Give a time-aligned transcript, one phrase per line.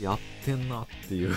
[0.00, 1.30] やってんなっていう。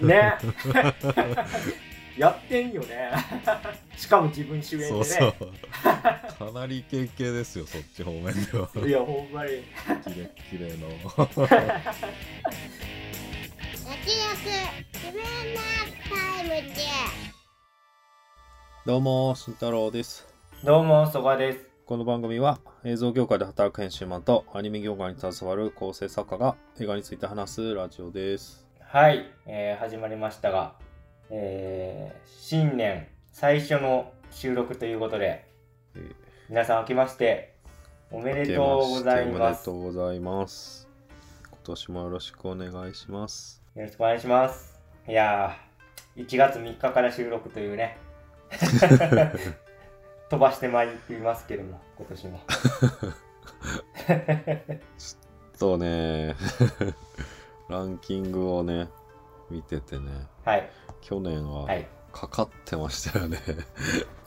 [0.00, 0.34] ね。
[2.16, 3.10] やってんよね。
[3.96, 4.90] しかも自分主演でね。
[4.90, 5.34] そうそう。
[5.82, 8.70] かなりイケイケですよそっち方面では。
[8.86, 9.50] いやほんまに。
[10.04, 10.88] キレッキレの。
[13.86, 14.16] 焼き
[14.94, 15.60] 自分の
[16.08, 16.76] タイムで。
[18.86, 20.26] どうも慎太郎です。
[20.64, 28.66] どうもそばですこの番組は映像業界で働く編集マンとアニメ業界に携わる構成作家が映画について話すラジオです。
[28.80, 30.74] はい、えー始まりましたが、
[31.30, 35.46] えー新年最初の収録ということで
[35.94, 36.14] えー。
[36.48, 37.54] 皆さん明けまして
[38.10, 40.88] おめでとうございおめまですとうございます。
[41.52, 43.62] 今年もよろしくお願いします。
[43.76, 44.76] よろしくお願いします。
[45.06, 47.96] いやー1月3日から収録というね
[50.28, 52.40] 飛ばしてまいりますけども今年も。
[55.54, 56.34] そうね。
[57.68, 58.88] ランキングをね
[59.50, 60.26] 見ててね。
[60.44, 60.70] はい。
[61.00, 61.88] 去年ははい。
[62.12, 63.38] かかってましたよね、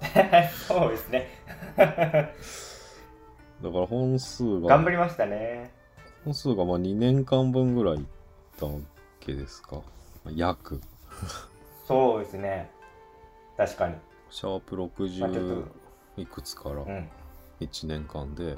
[0.68, 1.28] そうですね。
[1.76, 2.34] だか
[3.64, 4.68] ら本数が。
[4.68, 5.73] 頑張りましたね。
[6.23, 8.06] 本数がまあ2年間分ぐらいいっ
[8.60, 8.73] たわ
[9.20, 9.82] けですか。
[10.36, 10.80] 約。
[11.88, 12.70] そうですね。
[13.58, 13.95] 確かに。
[14.30, 15.79] シャープまあちょっ60と
[16.22, 16.75] いくつから？
[16.81, 17.09] うん。
[17.62, 18.58] 1年間で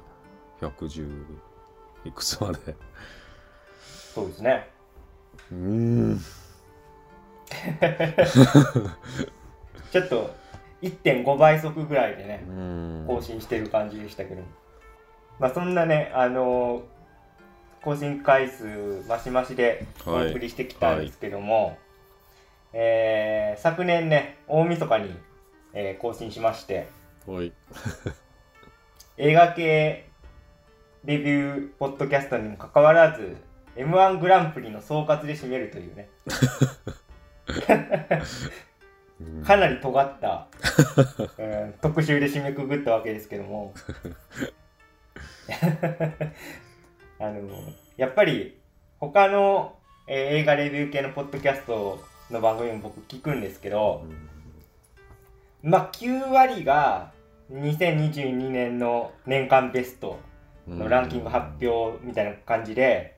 [0.61, 1.25] 110
[2.05, 2.75] いくつまで。
[4.13, 4.69] そうですね。
[5.51, 6.19] うーん。
[9.91, 10.33] ちょっと
[10.81, 12.43] 1.5倍速ぐらいでね
[13.07, 14.41] 更新してる感じでしたけど。
[15.39, 16.83] まあそんなねあのー
[17.83, 20.29] 更新回数マシマシでおはい。
[20.31, 21.77] 送りしてきたんですけども、
[22.73, 25.15] えー昨年ね大晦日に、
[25.73, 26.87] えー更新しまして
[27.27, 27.53] はい。
[29.17, 30.09] 映画系
[31.05, 33.37] レビューポッドキャストにもかかわらず
[33.75, 36.09] m 1グランプリの総括で締めるというね。
[39.21, 39.43] うん。
[39.43, 40.47] かなり尖った、
[41.37, 43.73] うん特集で締めくくったわけですけども。
[47.19, 47.47] あの
[47.97, 48.57] やっぱり
[48.99, 49.75] 他の、
[50.07, 54.05] えー映画レビュー系のポッドキャストの番組も僕聞くんですけど、
[55.63, 57.11] まあ9割が
[57.51, 60.19] 2022年の年間ベスト
[60.67, 63.17] うんのランキング発表みたいな感じで、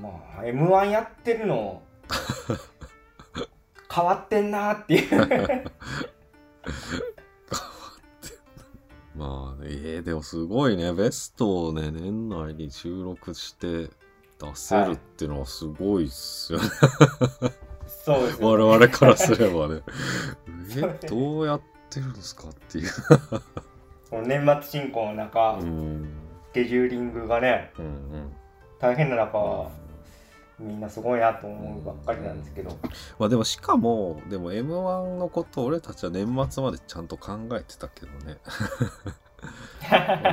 [0.00, 0.08] ま
[0.38, 1.82] あ m 1やってるの
[3.94, 5.64] 変わってんなっていう。
[9.14, 13.90] まあね、えーでもすごいね、ベストをね、年内に収録して
[14.38, 16.66] 出せるっていうのはすごいっすよね。
[18.08, 19.82] そうですよ我々からすればね。
[20.76, 21.60] え、どうやっ
[21.90, 22.90] てるんですかっていう。
[24.26, 26.08] 年末進行の中、うん。
[26.50, 28.32] スケジューリングがねうんうん。
[28.78, 29.70] 大変な中、
[30.58, 32.78] みんなすごいなと思うばっかりなんですけど、
[33.18, 38.38] まあでもしかも、でも M1 のこと俺たちは年末までちゃんと考えてたけどね。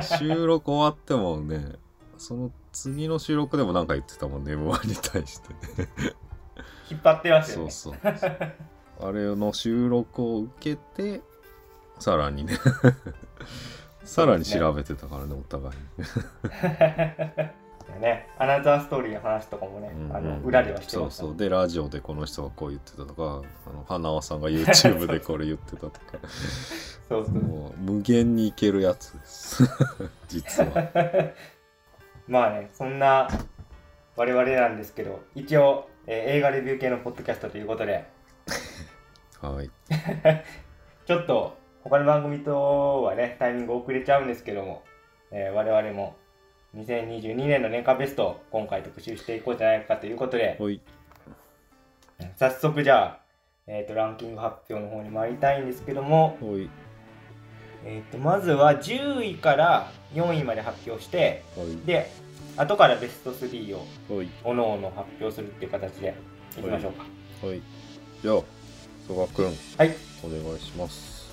[0.18, 1.74] 収録終わってもね、
[2.16, 5.88] その次の収録でもなんか言ってたもんね、M1 に対してね。
[6.90, 8.32] 引っ張ってますよそうねそう。
[9.08, 11.20] あれの収録を受けて、
[11.98, 12.54] さらにね、
[14.04, 16.06] さらに調べてたからね、お互いに。
[18.00, 21.36] ねアナザーストーリーの話とかもね、あの裏ではしてましたそうそう。
[21.36, 25.98] で、ラジオでこの人がこう言ってたとか、あの花輪さんが YouTube でこれ言ってたとか、
[27.08, 29.64] そうそうもう無限にいけるやつです。
[30.28, 31.32] 実は。
[32.26, 33.28] まあねそんな
[34.16, 38.04] 我々なんですけど一応、えー映画レビュー系のポッドキャストということで
[39.40, 39.70] はい。
[41.06, 44.82] ちょっと他の番組とはねタイミング遅れちゃうんですけども、
[45.30, 46.16] えー我々も
[46.76, 50.80] 2022年の年間ベストを今回特集していこうじゃないかということでほい。
[52.36, 53.20] 早速じゃあ、
[53.66, 56.68] えー、とランキング発表の方に参りたいんですけども、ほい。
[57.84, 61.76] えー、とまずは10位から4位まで発表してほい。
[61.86, 62.10] で
[62.56, 63.86] 後からベスト3を。
[64.44, 66.14] おのおの発表するっていう形で
[66.58, 67.04] いきましょうか。
[67.42, 67.62] ほい。
[68.22, 68.34] じゃあ、
[69.06, 69.50] 曽我くん、は
[69.84, 69.94] い。
[70.24, 71.30] お願いします。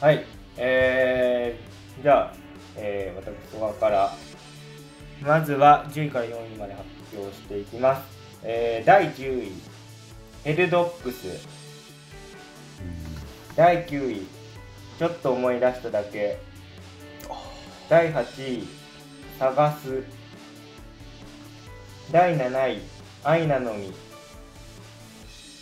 [0.00, 0.24] はい。
[0.56, 2.34] えー、じゃあ、
[2.76, 4.12] えー、私とかから
[5.22, 6.86] まずは10位から4位まで発
[7.16, 8.02] 表していきます、
[8.42, 9.52] えー、第10位
[10.44, 11.48] ヘルドックス。
[13.56, 14.26] 第9位
[14.98, 16.38] ちょっと思い出しただけ。
[17.88, 18.83] 第8位
[19.38, 20.02] 探す。
[22.12, 22.80] 第7位
[23.24, 23.92] 愛なのに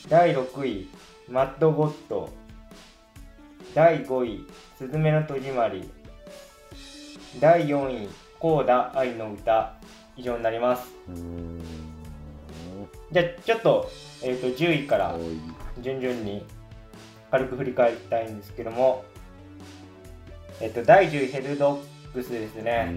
[0.08, 0.88] 第6位
[1.28, 2.30] マッドゴッド。
[3.74, 4.46] 第5位
[4.76, 5.88] すずめの戸締まり。
[7.40, 8.08] 第4位
[8.38, 9.74] コーダ愛の歌。
[10.16, 10.92] 以上になります。
[13.10, 13.90] じゃあちょっと,、
[14.22, 15.16] えー、と10位から
[15.80, 16.44] 順々に
[17.30, 19.04] 軽く振り返りたいんですけども、
[20.60, 21.78] えっと、第10位ヘルドッ
[22.12, 22.92] クスですね。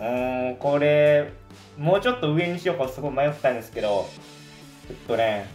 [0.00, 1.32] んうーん、これ、
[1.78, 4.08] もうちょっと上にしようかすごい迷ったんですけど、
[4.88, 5.48] ちょっとね、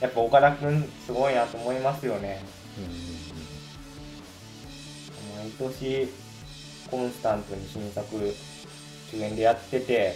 [0.00, 2.42] やっぱ岡田くんすごいなと思いますよね。
[5.36, 6.08] 毎年
[6.90, 8.06] コンスタントに新作
[9.10, 10.14] 主演でやってて、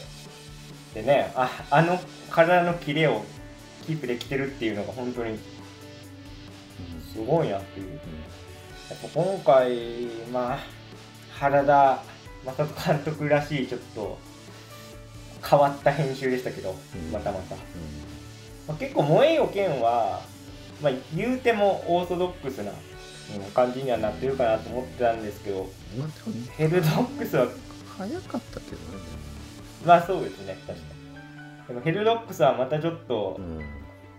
[0.94, 1.98] でね、ああの
[2.30, 3.22] 体のキレを
[3.86, 5.38] キープできてるっていうのが本当に
[7.12, 8.00] すごいなっていう。
[8.90, 10.58] やっぱ今回、まあ、
[11.38, 12.02] 原田
[12.44, 14.18] 正人監督らしいちょっと
[15.48, 17.12] 変わった編集でしたけど、うん。
[17.12, 17.56] またまた。
[18.66, 20.22] まあ、結構「燃えよ剣は」
[20.82, 22.72] まあ、言うてもオーソドックスな
[23.36, 25.68] うん感じにはなってるかなと思ってたんですけど
[26.56, 27.46] ヘルドックスは
[27.96, 28.98] 早かったけどね。
[29.84, 31.68] まあそうですね確かに。
[31.68, 33.38] でもヘルドックスはまたちょっと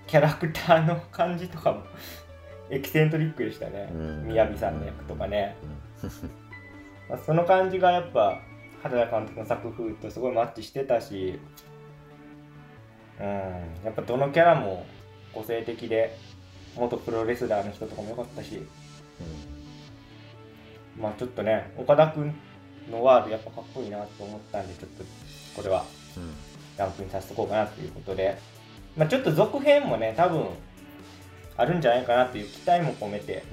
[0.08, 1.82] キャラクターの感じとかも
[2.70, 3.90] エキセントリックでしたね。
[3.92, 4.28] うん。
[4.28, 5.56] 宮城さんの役とかね、
[6.02, 6.12] うん
[7.10, 8.40] まあ、その感じがやっぱ
[8.84, 11.40] 原田監督の作風とすごいマッチしてたし
[13.20, 14.86] うんやっぱどのキャラも
[15.34, 16.18] 個性的で
[16.76, 18.62] 元プロレスラーの人とかも良かったし
[20.98, 22.34] まあちょっとね岡田君
[22.92, 25.04] のワードやっぱかっこいいなと思ったんでちょっと
[25.56, 25.86] これは
[26.18, 26.24] うん。
[26.24, 28.38] うんランクインさせておこうかなということで、
[28.98, 30.46] まあ、ちょっと続編もね多分
[31.58, 33.44] あるんじゃないかなという期待も込めて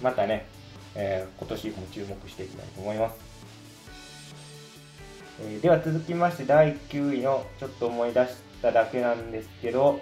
[0.00, 0.46] またね、
[1.00, 3.14] えー今年も注目していきたいと思います、
[5.40, 10.00] えーでは続きまして第9位のちょっと思い出しただけなんですけど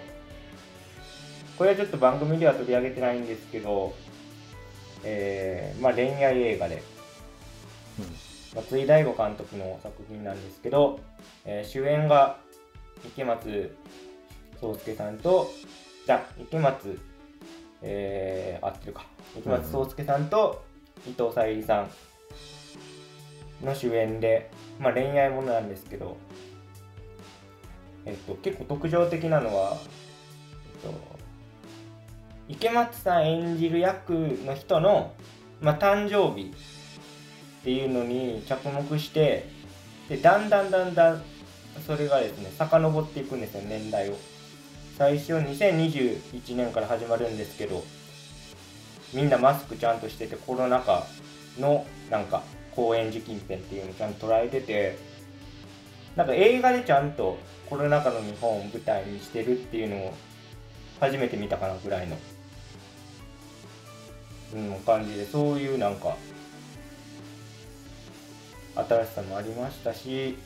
[1.57, 3.93] これはちょっと番組では取り上げてないんですけど、
[5.03, 6.81] えーまあ、恋愛映画で
[8.55, 10.99] 松井大悟監督の作品なんですけど、
[11.45, 12.39] えー主演が
[13.05, 13.75] 池松
[14.59, 15.51] 壮亮さんと
[16.07, 16.99] じゃあ池松
[17.83, 19.05] えー、合ってるか。
[19.37, 20.63] 池松壮亮さんと
[21.05, 21.87] 伊藤沙莉さ
[23.61, 24.49] んの主演で、
[24.79, 26.17] まあ、恋愛ものなんですけど、
[28.05, 29.77] えっと、結構特徴的なのは、
[30.83, 31.17] えっと、
[32.47, 34.11] 池松さん演じる役
[34.45, 35.13] の人の、
[35.61, 39.49] まあ、誕生日っていうのに着目して
[40.07, 41.23] でだんだんだんだん
[41.85, 44.15] それがですね遡っていくんですよ年代を。
[44.97, 47.83] 最初2021年から始まるんですけど
[49.13, 51.05] みんなマスクちゃんとしててコロナ禍
[51.59, 52.43] のなんか
[52.75, 54.97] 公演時近辺っていうのちゃんと捉えてて
[56.15, 57.37] なんか映画でちゃんと
[57.69, 60.13] コロナ禍の日本を舞台にしてるっていうのを
[60.99, 62.17] 初めて見たかなぐらいの、
[64.55, 66.15] うん、感じでそういうなんか
[68.75, 70.37] 新しさもありましたし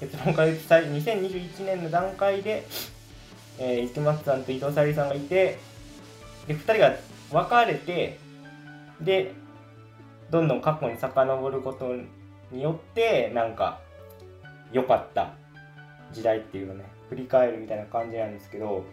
[0.00, 2.66] 結論から言うと2021年の段階で、
[3.58, 5.58] えー、池松さんと伊藤沙莉さんがいて
[6.46, 6.96] で2人が
[7.32, 8.18] 別れて
[9.00, 9.32] で
[10.30, 11.96] どんどん過去に遡ること
[12.50, 13.80] によってなんか
[14.72, 15.34] 良かった
[16.12, 18.84] 時代っていうのをね振り返るみたいな感じなんですけど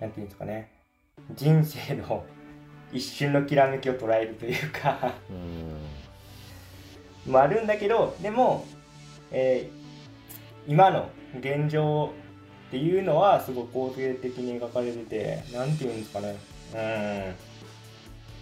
[0.00, 0.70] なんていうんですかね
[1.34, 2.24] 人生の
[2.92, 5.12] 一瞬のきらめきを捉えるというか
[7.26, 8.66] もあるんだけどでも、
[9.30, 9.80] えー
[10.68, 11.08] 今の
[11.38, 12.12] 現状
[12.70, 16.36] っていうのはすごい肯定的に描かれててなんていうんですかね。
[16.72, 17.34] うん。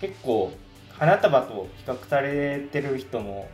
[0.06, 0.52] 結構
[0.90, 3.48] 花束と比較されてる人も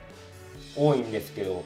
[0.77, 1.65] 多いんですけど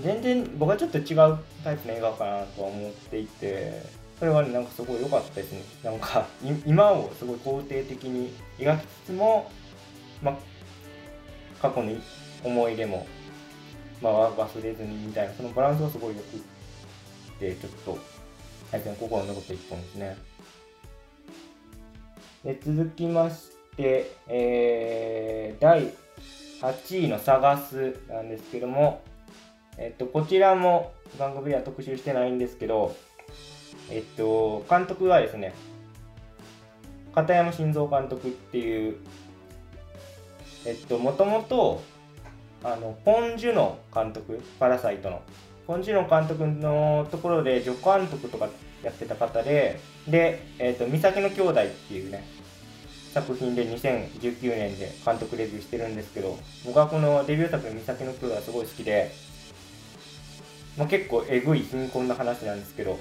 [0.00, 3.82] 全然僕はちょっと違うタイプの映画かなとは思っていて
[4.18, 5.62] それはねなんかすごい良かったですね。
[5.84, 9.50] なんかい今をすごい肯定的に描きつつも
[10.22, 10.36] まあ
[11.60, 11.92] 過去の
[12.42, 13.06] 思い出も、
[14.00, 16.40] まあ、忘れずにみたいなそのバランスがすごいよくっ
[17.42, 17.98] てちょっと
[18.70, 20.16] 最近心に残った一本ですね。
[22.44, 25.92] で続きまして、えー第
[26.60, 29.02] 8位の「探す」なんですけども、
[29.76, 32.94] えっと、こちらも番組では特集してないんですけど、
[33.90, 35.52] えっと、監督はですね
[37.14, 38.96] 片山晋三監督っていう
[40.66, 41.82] えっともともと
[42.64, 45.22] あのポン・ジュノ監督パラサイトの
[45.66, 48.48] ポン・ジュノ監督のところで助監督とか
[48.82, 49.78] やってた方で
[50.08, 52.24] で、えっと「岬の兄弟」っていうね
[53.14, 59.12] 作品で2019年で監督デビューしてるんですけど僕はこのデビュー作の「岬の兄弟」すごい好きで、
[60.76, 62.98] まあ、結構えぐい貧困な話なんですけど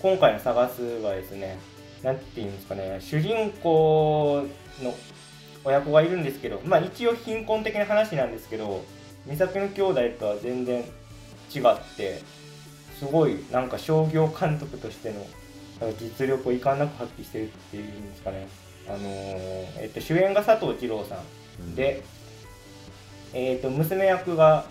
[0.00, 1.58] 今回の「探す」はですね
[2.02, 4.44] なんていうんですかね主人公
[4.82, 4.94] の
[5.64, 8.82] 親子がいるんですけどまあ一応貧困的な話なんですけど
[9.26, 10.84] 美咲の兄弟とは全然
[11.48, 12.20] って
[12.98, 15.26] すごいなんか商業監督としての
[15.98, 18.48] 実力をいかんなく発揮してるっていうんですかね。
[18.86, 19.02] あのー、
[19.80, 21.16] えっと、主演が佐藤二朗さ
[21.62, 22.02] んで、
[23.32, 24.66] うん、えっと娘役が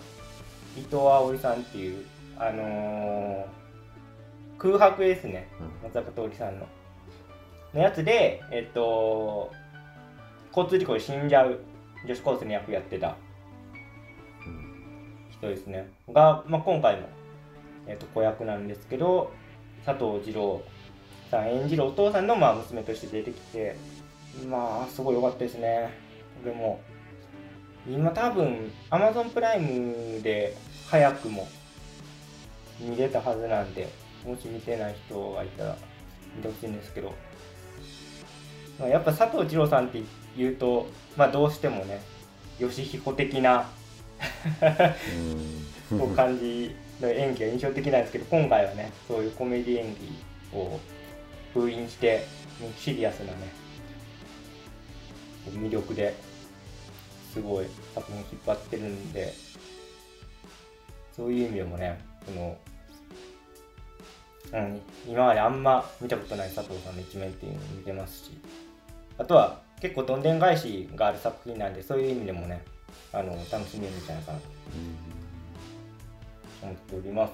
[0.76, 2.04] 伊藤葵さんっていう
[2.38, 3.46] あのー、
[4.58, 5.48] 空白ですね。
[5.82, 6.66] 松坂桃李さんの。
[7.74, 9.50] のやつでえっと
[10.56, 11.58] 交通事故で死んじゃう
[12.06, 13.16] 女子高生の役やってた
[15.44, 15.88] 人ですね。
[16.12, 17.08] が、まあ、今回も、
[17.86, 19.32] えっと、子役なんですけど
[19.84, 20.62] 佐藤二朗
[21.30, 23.76] さん演じるお父さんのまあ娘として出てきて
[24.48, 25.90] まあすごい良かったですね。
[26.44, 26.80] でも
[27.86, 30.56] 今多分 Amazon プライムで
[30.88, 31.46] 早くも
[32.80, 33.88] 見れたはずなんで
[34.26, 35.76] もし見てない人がいたら
[36.34, 37.12] 見てほしいんですけど。
[38.78, 40.02] まあやっぱ佐藤二朗さんって
[40.36, 42.00] 言うとまあどうしてもね
[42.58, 43.68] 義彦的な
[45.90, 49.94] こう感じの演技が印象的なんですけど今回はねそういうコメディ演
[50.52, 50.80] 技を
[51.52, 52.26] 封印して
[52.78, 53.32] シリアスなね
[55.50, 56.14] 魅力で
[57.32, 59.32] すごい作品引っ張ってるんで
[61.14, 62.56] そういう意味でもねその、
[64.52, 68.30] うん、今まであんま見たことない佐藤さんの一面っていうのを見てますし
[69.18, 72.62] あとは結構どんでん返しがある作品なんでそういう意味でもね
[73.12, 74.44] あの楽しめるんじゃないかなと
[76.62, 77.32] 思っております。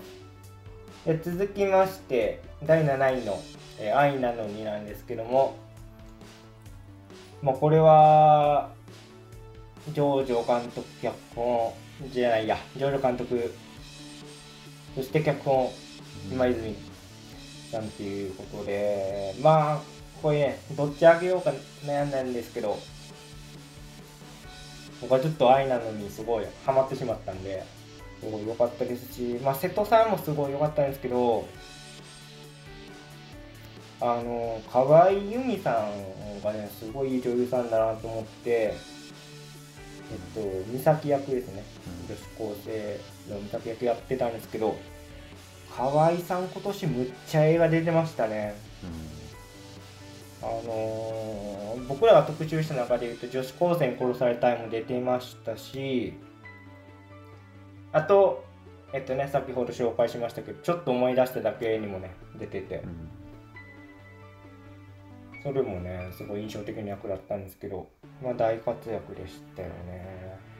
[1.06, 3.40] で続きまして第7位の
[3.80, 5.54] 「え、愛なのに」なんですけども
[7.42, 8.70] まあこれは
[9.94, 11.72] 上場監督脚本
[12.12, 13.54] じゃないや上場監督
[14.94, 15.70] そして脚本
[16.30, 16.76] 今泉
[17.70, 19.80] さんっていうことでまあ
[20.22, 21.52] これねどっちあげようか
[21.84, 22.78] 悩んだんですけど
[25.00, 27.64] 僕はちょっと愛なのにすごいハマってしまったんで
[28.20, 31.46] すごい良かったですし、まあ、瀬戸さんもすごい良かったんですけど
[34.02, 38.74] あの河合由美さんがねすごいいい女優さんだなと思ってえ
[40.16, 41.62] っと美咲役ですね、
[42.08, 43.00] 女子高生
[43.32, 44.76] の美咲役やってたんですけど
[45.76, 49.19] 河合さん今年むっちゃ映画出てましたね、うん、
[50.42, 56.14] あのー、僕らが特集した中でいうと女子高生に殺されたいも出てましたし
[57.92, 58.44] あと
[58.92, 62.86] えっとね先ほど紹介しましたけどちょっと思い出しただけにもね出てて、う
[65.38, 67.88] ん、それもねすごい印象的な役だったんですけど
[68.22, 70.50] まあ大活躍でしたよね。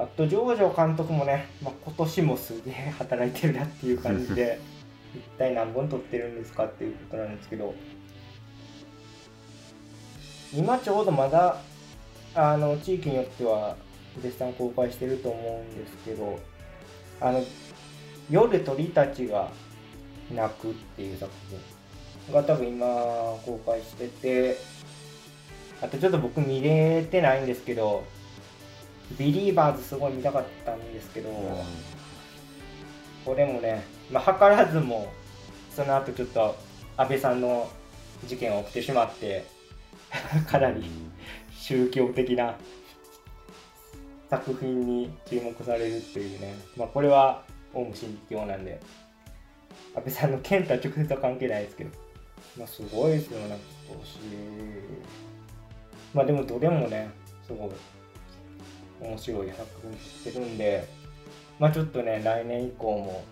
[0.00, 4.58] あとジョージョ監督もね、まあ、今年もすげえ働いてるなっていう感じで
[5.14, 7.74] 一体何本撮ってるんですかっていうことなんですけど
[10.54, 11.58] 今ちょうどまだ
[12.34, 13.76] あの地域によっては
[14.20, 16.38] 絶賛公開してると思うんですけど
[17.20, 17.44] あの
[18.30, 19.50] 夜鳥たちが
[20.32, 21.30] 泣くっていう作
[22.26, 22.86] 品が多分今
[23.44, 24.56] 公開してて
[25.82, 28.04] あとちょっと僕見れてないんですけど
[29.18, 31.30] ビリーバーズすごい見たかったんですけど、
[33.24, 35.12] これもね、まあ、図らずも
[35.74, 36.56] その後ちょっと
[36.96, 37.68] 安倍さんの
[38.26, 39.44] 事件が起きてしまって
[40.46, 40.84] かなり
[41.52, 42.56] 宗教的な
[44.28, 47.42] 作品に注目されるっていうね、まあ、これは
[47.74, 48.80] オウム真理教なんで。
[49.94, 51.90] 安倍さんの件とは直接は関係ないですけど、
[52.56, 53.64] まあ、すごいですよなんか
[54.04, 54.20] し
[56.14, 57.10] まあでもどれもね
[57.46, 57.70] すごい。
[59.00, 60.86] 面白い作品してるんで。
[61.58, 63.22] まあちょっとね来年以降も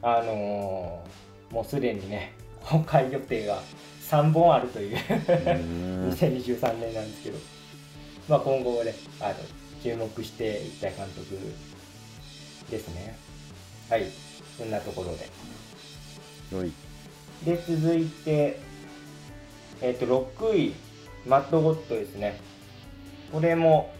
[0.00, 3.58] あのー、もうすでにね公開予定が
[4.10, 4.96] 3本あるという。
[4.96, 7.38] 2023年なんですけど、
[8.28, 9.34] まあ、今後もねあの
[9.82, 11.36] 注目していきたい監督
[12.70, 13.16] ですね。
[13.90, 14.06] はい。
[14.58, 15.28] そんなところで。
[16.56, 16.72] はい。
[17.44, 18.60] で続いて
[19.80, 20.06] えっ、ー、と
[20.38, 20.74] 6位
[21.26, 22.40] マッドゴッドですね。
[23.32, 23.92] これも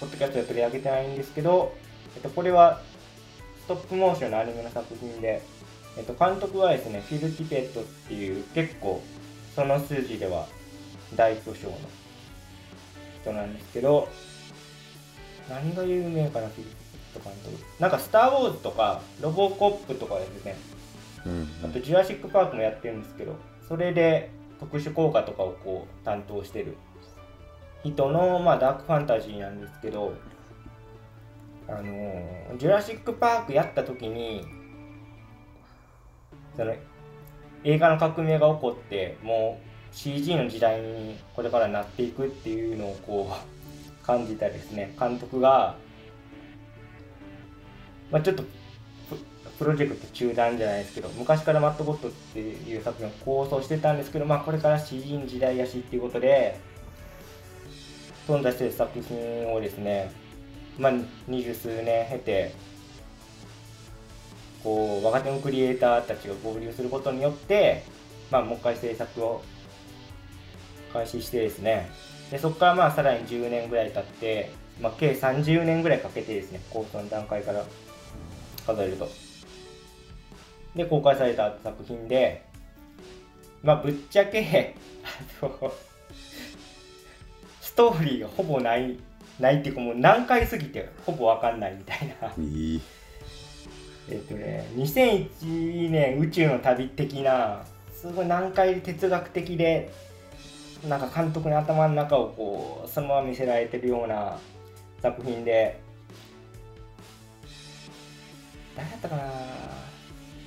[0.00, 1.74] ポッドキャストで取り上げてないんですけど、
[2.14, 2.80] えっと、これは
[3.62, 5.42] ストップモーションのアニメの作品で、
[5.96, 9.02] えっと、監督はですね、フィル・ティペットっていう結構
[9.56, 10.46] その数字では
[11.14, 11.78] 大巨匠の
[13.22, 14.06] 人なんですけど、
[15.48, 17.64] 何が有名かな、フィル・ティペット監督。
[17.80, 20.56] なんか、スター・ウォーズとか、ロボコップとかですね、
[21.24, 23.34] うん、あと、ジュラシック・パークもやってるんですけど、
[23.66, 26.76] それで特殊効果とかをこう担当してる。
[27.82, 30.12] 人の、まあ、ダークファンタジーなんですけど、
[31.66, 34.44] あのー、ジュラシック・パークやった時に
[36.56, 36.74] その
[37.66, 44.94] 映画の革命が起こってもう CG の時代にこれからなっていくっていうのをこう感じたですね。
[44.98, 45.76] 監督が、
[48.12, 48.44] まあ、ちょっと
[49.58, 56.60] プロジェクト中断じゃないですけど昔からマットボットっていう作品を構想してたんですけど、まあ、これから CG の時代やしっていうことで
[58.28, 60.12] 飛んだしてる作品をですね、
[60.78, 60.92] まあ、
[61.26, 62.54] 二十数年経て
[64.66, 67.84] こう若手のクリエイターたちが合流することによって、
[68.32, 69.40] まあ、もう一回制作を
[70.92, 71.88] 開始してですね。
[72.32, 77.64] でそこからまあさらに10年ぐらい経って、まあ、計30年ぐらいかけてですね構想の段階から
[78.66, 79.08] 数えると。
[80.74, 82.44] で公開された作品で
[83.62, 84.74] まあぶっちゃけ
[87.62, 88.98] ストーリーがほぼない
[89.38, 92.34] ないっていうかもう難解すぎてほぼわかんないみたいな。
[94.08, 99.92] えっとね2001年宇宙の旅的なすごい難解哲学的で
[100.88, 104.38] なんか監督の頭の中をこうそのまま見せられてるような
[105.02, 105.80] 作品で
[108.76, 109.22] 誰だったかな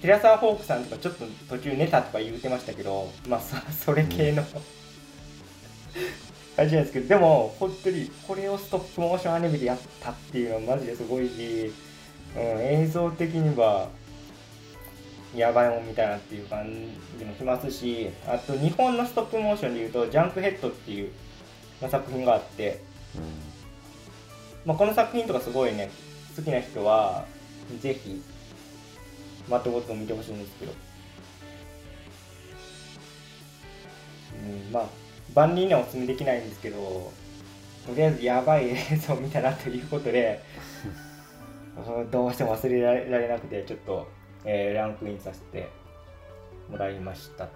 [0.01, 4.47] テラサー・ホークさんとかちょっと途中寝たとか言うてましたけどまあそそれ系の、うん、
[6.55, 11.73] 感じなんですけどでも本当にこれをストップモーションアニメでやったっていうのはマジですごいし、
[12.35, 13.89] うん、映像的には
[15.35, 16.67] やばいもんみたいなっていう感
[17.17, 21.11] じもしますしあと日本のストップモーションでいうと「ジャンクヘッド」っていう、
[21.81, 22.81] まあ、作品があって、
[23.15, 23.49] うん。
[24.65, 25.89] まあ、この作品とかすごいね
[26.35, 27.25] 好きな人は
[27.79, 28.21] ぜひ
[29.47, 30.73] マットボットを見てほしいんですけど、
[34.65, 34.85] うん、まあ
[35.33, 37.11] 万人にはお勧めできないんですけど
[37.87, 38.75] とりあえずやばい映
[39.07, 40.43] 像を見たなということで
[42.11, 44.07] どうしても忘れられなくてちょっと
[44.45, 45.69] えー、ランクインさせて
[46.69, 47.51] もらいましたと。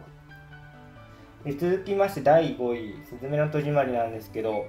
[1.46, 4.65] で続きまして第5位「すずめの戸締まり」なんですけど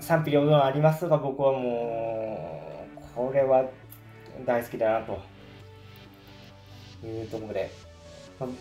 [0.00, 3.64] 賛否両論ありますが僕はもうこれは
[4.44, 5.20] 大好きだなと。
[7.04, 7.70] いうところで。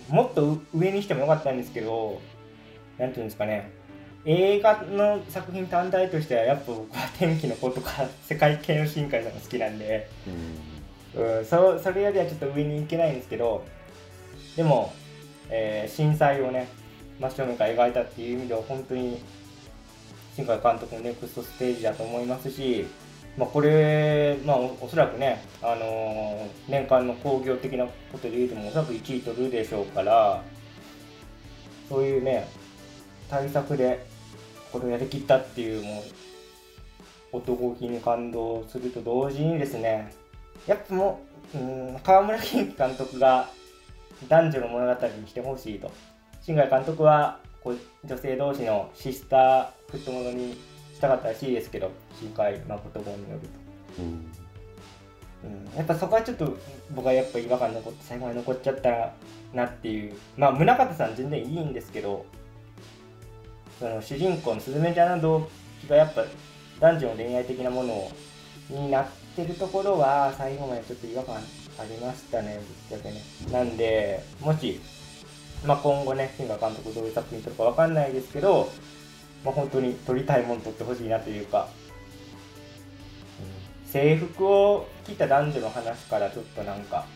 [0.09, 2.21] もっと上にしてもよかったんですけど
[2.97, 3.71] 何ていうんですかね。
[4.25, 10.07] 映画の作品単体としてはやっぱ僕は天気の子とか 世界系の新海さんが好きなんで、
[11.15, 11.31] うん。
[11.39, 13.65] うん、そそれよりはちょっと上に行けないんですけど
[14.55, 14.93] でも、
[15.49, 16.67] えー、震災をね
[17.19, 19.21] 真正面から描いたっていう意味では本当に
[20.35, 22.85] 新海監督のネクストステージだと思いますし、
[23.37, 30.41] まあ、これ、まあ、おそらくね、あのー、年間の興行的なことで言うともおそらく1位取るでしょうから
[31.89, 32.47] そういうね
[33.29, 34.10] 対策で
[34.71, 36.03] これをやりきったっていうも
[37.33, 40.13] う男気に感動すると同時にですね
[40.67, 41.21] やっぱも
[41.53, 41.61] う、う
[41.93, 43.49] ん、川村健樹監督が
[44.27, 45.91] 男女の物語にしてほしいと。
[46.41, 50.57] 新海監督はこう女性同士のシスターフットものに
[50.93, 53.47] したかったらしいですけど、新海誠本による
[53.95, 54.01] と。
[54.01, 54.31] うん
[55.43, 56.55] うん、やっぱそこはちょっと
[56.91, 59.13] 僕はやっぱ違和感残って最後まで残っちゃった
[59.53, 62.25] なっていうまあ宗像さん全然いいんですけど
[63.81, 65.49] その主人公のすずめちゃんの動
[65.81, 66.23] 機がやっぱ
[66.79, 68.11] 男女の恋愛的なもの
[68.69, 71.39] になってるところは最後までちょっと違和感あ
[71.85, 73.21] りましたねぶっちゃけね。
[73.51, 74.79] なんでもし、
[75.65, 78.69] まあ、今後ね新海監督どういう作品撮るか分かんないですけど、
[79.43, 81.67] まあ、本当に撮りたいもの撮ってほしいなというか、
[83.85, 87.07] うん、制服を着た男女の話からちょっとなんか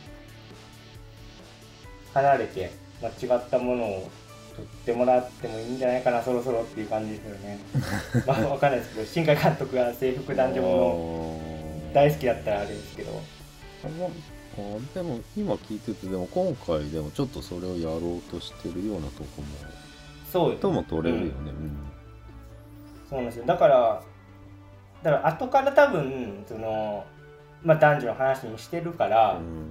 [2.15, 2.71] 離れて
[3.04, 4.10] 間違ったものを
[4.55, 7.59] 撮ってもらってもいいんじゃないかなそろそろっていう感じですよね。
[8.25, 13.21] まあ分かんないですけど新海監督が制服男女もの大好きだったらあれですけど。
[13.83, 13.87] あ
[14.93, 19.47] でも今聞いててでも今回でもちょっとそれをやろうとしてるようなとこも
[20.31, 21.77] そうとも取れるよね、うん、うん、
[23.09, 23.45] そうなんですよ。
[23.45, 24.01] だから
[25.03, 27.05] だから後から多分その、
[27.63, 29.67] まあ、男女の話にしてるから、うん、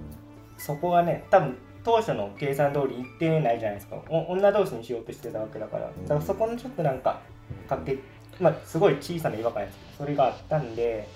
[0.57, 3.97] そこがね多分当初の計算通り言ってないじゃないですか。
[4.09, 7.21] 女同士にしようとしてたわけだから、だからそこのちょっとなんか
[7.69, 7.99] かけ
[8.39, 11.07] まあすごい小さな違和感ですけどそれがあったんで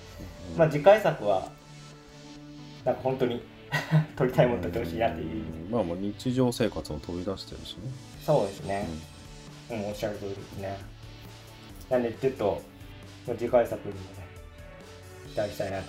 [0.56, 1.48] まあ次回作は
[2.84, 3.42] なんか本当に
[4.16, 5.44] 撮りたいもの撮ってほしいなっていう。
[5.70, 7.90] まあもう日常生活も飛び出してるしね。
[8.24, 8.86] そうですね。
[9.70, 10.78] うん、おっしゃる通りですね。
[11.90, 12.62] なんでちょっと
[13.36, 14.06] 次回作にもね
[15.32, 15.84] 期待したいなと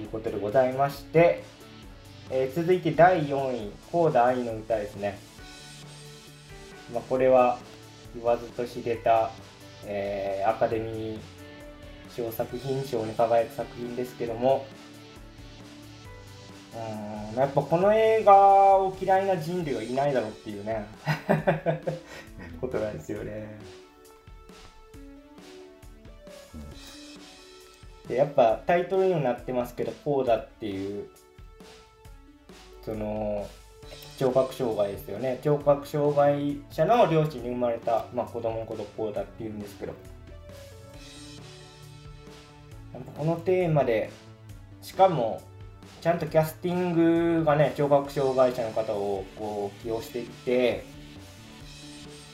[0.00, 1.42] いうことでございまして、
[2.30, 5.18] えー、続いて第4位「コーダ愛の歌」ですね
[6.92, 7.58] まあこれは
[8.14, 9.30] 言わずと知れた、
[9.84, 11.18] えー、アカデミー
[12.14, 14.66] 賞作品賞に輝く作品ですけども
[16.74, 18.34] うんやっぱこの映画
[18.78, 20.86] を嫌いな人類はいないだろうっていうね
[22.60, 23.58] ことなんですよね。
[28.08, 31.08] でやっぱタイトルにもなってますけどポーダっていう
[32.84, 33.48] その
[34.18, 35.40] 聴覚障害ですよね。
[35.42, 39.94] 聴覚障害者の両親に生まれた、まあ、子供のことポーダっていうんですけど。
[43.16, 44.10] このテーマで
[44.82, 45.40] しかも
[46.02, 50.84] ちゃんとキャスティングがね聴覚障害者の方をこう起用していって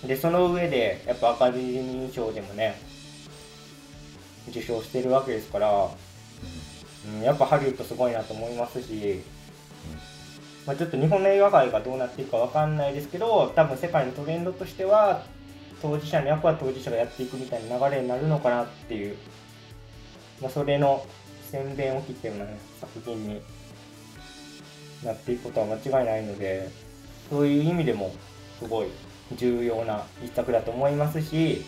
[0.07, 2.81] でその上でやっぱアカデミー賞でもね
[4.49, 5.89] 受賞してるわけですから、
[7.07, 9.23] うん、やっぱハリウッドすごいなと思いますし、
[10.69, 15.25] まあ、ちょっと日本の映画界がどうなっていくかわかんないですけど多分世界のトレンドとしては
[15.81, 19.17] 当事者の役は当事者がやっていくみたいな流れになるのかなっていう、
[20.43, 21.07] まあ、それの
[21.51, 23.41] 宣伝を切ってるような、ね、作品に
[25.03, 26.69] なっていくことは間違いないので
[27.31, 28.13] そういう意味でも
[28.59, 28.89] すごい
[29.37, 31.65] 重要な一作だと思いますし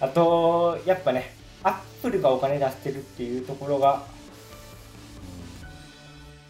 [0.00, 4.06] あとやっぱねアップルがお金出してるっていうところが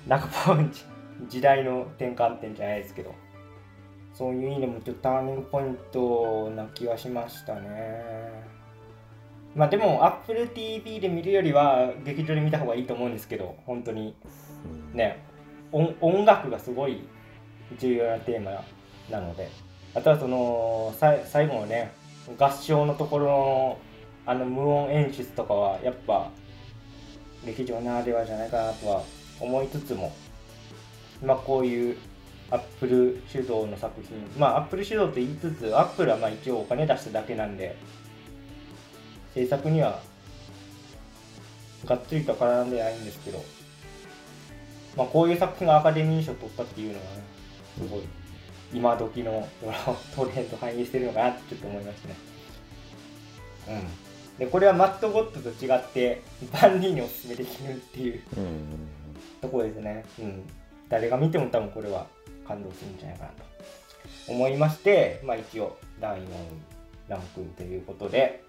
[0.06, 0.91] なんかポンチ
[1.28, 3.14] 時代の転換点じゃないですけど
[4.14, 8.52] そういう意味でもちょっとターニングポイントな気はしましたね。
[9.54, 14.14] まあでも Apple TV で見るよりは劇場で見た方がいいと思うんですけど本当に。
[14.92, 15.24] ね
[15.72, 17.02] 音楽がすごい
[17.78, 18.62] 重要なテーマ
[19.10, 19.48] なので。
[19.94, 21.92] あとはその最後のね
[22.38, 23.78] 合唱のところの
[24.24, 26.30] あの無音演出とかはやっぱ
[27.44, 29.02] 劇場ならではじゃないかなとは
[29.40, 30.12] 思いつつも
[31.24, 31.96] まあこういう
[32.50, 34.18] アップル主導の作品。
[34.38, 37.76] まあアップル主導と言いつつアップルはまあ一応お金出しただけなんで
[39.34, 40.00] 制作には
[41.86, 43.42] がっつりと絡んでないんですけど
[44.96, 47.22] まあこういう作品がアカデミー賞取ったっていうのはね
[47.78, 48.00] すごい
[48.74, 49.48] 今時の
[50.14, 52.14] トレンド反映してるのかなってちょっと思いましたね。
[53.68, 54.38] うん。
[54.38, 56.22] でこれはマットゴットと違って
[56.60, 58.22] 万人におすすめできるっていう、
[59.42, 60.42] ところですね、うん、
[60.92, 62.06] 誰が見ても多分これは
[62.46, 63.42] 感動するんじゃないかなと
[64.28, 66.26] 思いまして、まあ、一応第4位
[67.08, 68.44] ランクインということで、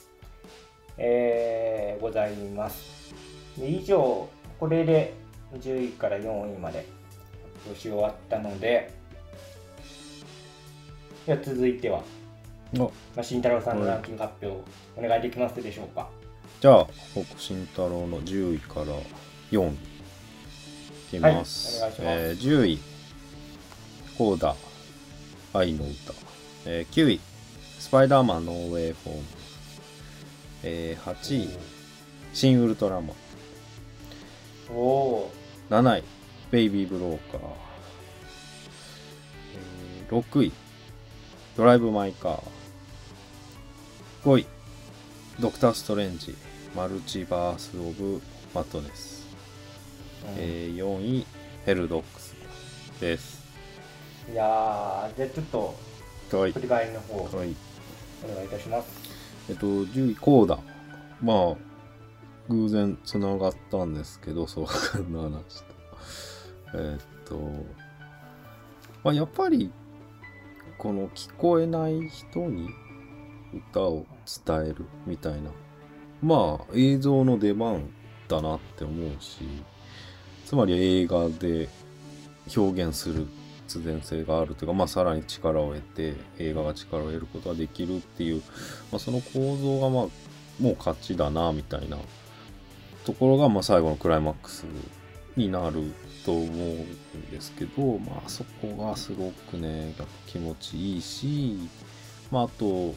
[0.98, 3.16] えー、ございます。
[3.58, 4.28] で以上
[4.60, 5.14] これで
[5.58, 8.92] 10位から4位まで発表し終わったので
[11.26, 12.04] では続いては
[13.16, 14.62] まあ、慎太郎さんのランキング発表、
[14.98, 16.10] お願いできますでしょうか？
[16.60, 18.88] じゃあ、僕、慎太郎の10位から
[19.52, 19.93] 4位。
[19.93, 19.93] い
[21.14, 21.82] きます。
[21.82, 22.80] はい、ますえー、10位、
[24.18, 24.56] コーダ、
[25.54, 26.14] 愛の歌。
[26.66, 27.20] えー、9位、
[27.80, 29.24] スパイダーマンノーウェイフォーム。
[30.64, 31.50] えー、8位、
[32.34, 33.12] シン・ウルトラマン。
[34.72, 35.32] おお。
[35.70, 36.04] 7位、
[36.52, 37.42] ベイビー・ブローカー。
[40.10, 40.52] えー、6位、
[41.58, 42.44] ドライブ・マイ・カー。
[44.24, 44.46] 5位、
[45.40, 46.36] ドクター・ストレンジ、
[46.76, 48.22] マルチバース・オブ・
[48.54, 49.13] マットネス。
[50.24, 51.26] うん、えー、4位、
[51.66, 52.36] ヘルドックス
[53.00, 53.44] です。
[54.32, 55.76] いやー、じゃあちょっと、
[56.30, 57.56] 振り返りの方、はい、
[58.24, 58.88] お願いいたします。
[59.50, 60.60] えっと、10位、コーダ。
[61.22, 61.56] まあ、
[62.50, 64.66] 偶然つながったんですけど、そう
[65.10, 65.66] の話と。
[66.76, 67.36] えっと、
[69.04, 69.72] まあ、やっぱり、
[70.78, 72.68] この聞こえない人に
[73.54, 74.06] 歌を
[74.46, 75.52] 伝えるみたいな
[76.22, 77.90] まあ映像の出番
[78.28, 79.44] だなって思うし
[80.46, 81.70] つまり映画で
[82.56, 83.28] 表現する
[83.68, 88.42] 必然性があるというか、まあ、さらに力を得て映画が力を得ることができるっていう、
[88.92, 90.06] まあ、その構造がまあ
[90.62, 91.98] もう勝ちだなみたいな
[93.06, 94.66] ところがまあ最後のクライマックス
[95.36, 95.94] になる
[96.26, 99.96] と思うんですけど、まあそこがすごくね
[100.28, 101.58] 気持ちいいし、
[102.32, 102.94] まああと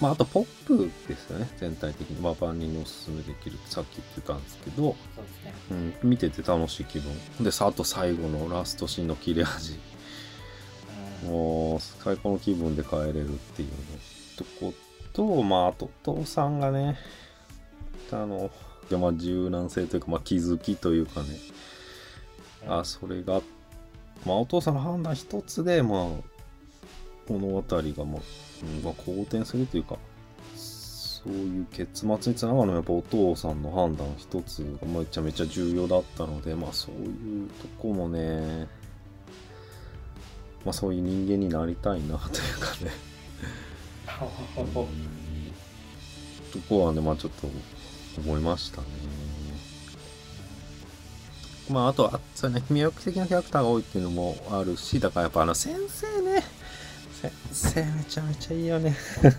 [0.00, 2.20] まあ、あとポップですよね、全体的に。
[2.20, 5.54] まあ、万人におすすめできるってさっき言ってたんですけど、そうですね
[6.02, 7.12] うん、見てて楽しい気分。
[7.44, 9.78] で、さあと最後のラストシーンの切れ味。
[11.24, 13.68] もう、最高の気分で帰れるっていう
[14.36, 14.72] とこ
[15.12, 16.96] と、まあ、あと、父さんがね、
[18.10, 18.50] あの、
[18.98, 21.28] まあ、柔軟性というか、まあ、気づきというかね、
[22.66, 23.42] あ、それが、
[24.24, 26.06] まあ、お父さんの判断一つで、まあ、
[27.28, 28.20] 物語が、まあ、
[28.62, 29.96] うんまあ、好転するというか、
[30.54, 38.66] そういう結末につながるのはやっぱお父さんの判断一つがめちゃめちゃ重要だったので、まあそういうとこもね、
[40.64, 42.90] まあそういう人間になりたいなというかね
[46.54, 47.48] うん、とこはね、まあちょっと
[48.18, 48.86] 思いましたね。
[51.70, 56.42] まああとは、そうね、魅力的なキャラクターが多いっていうのもあるし、だからやっぱあの先生ね、
[57.20, 58.96] 先生めちゃめちゃいいよね。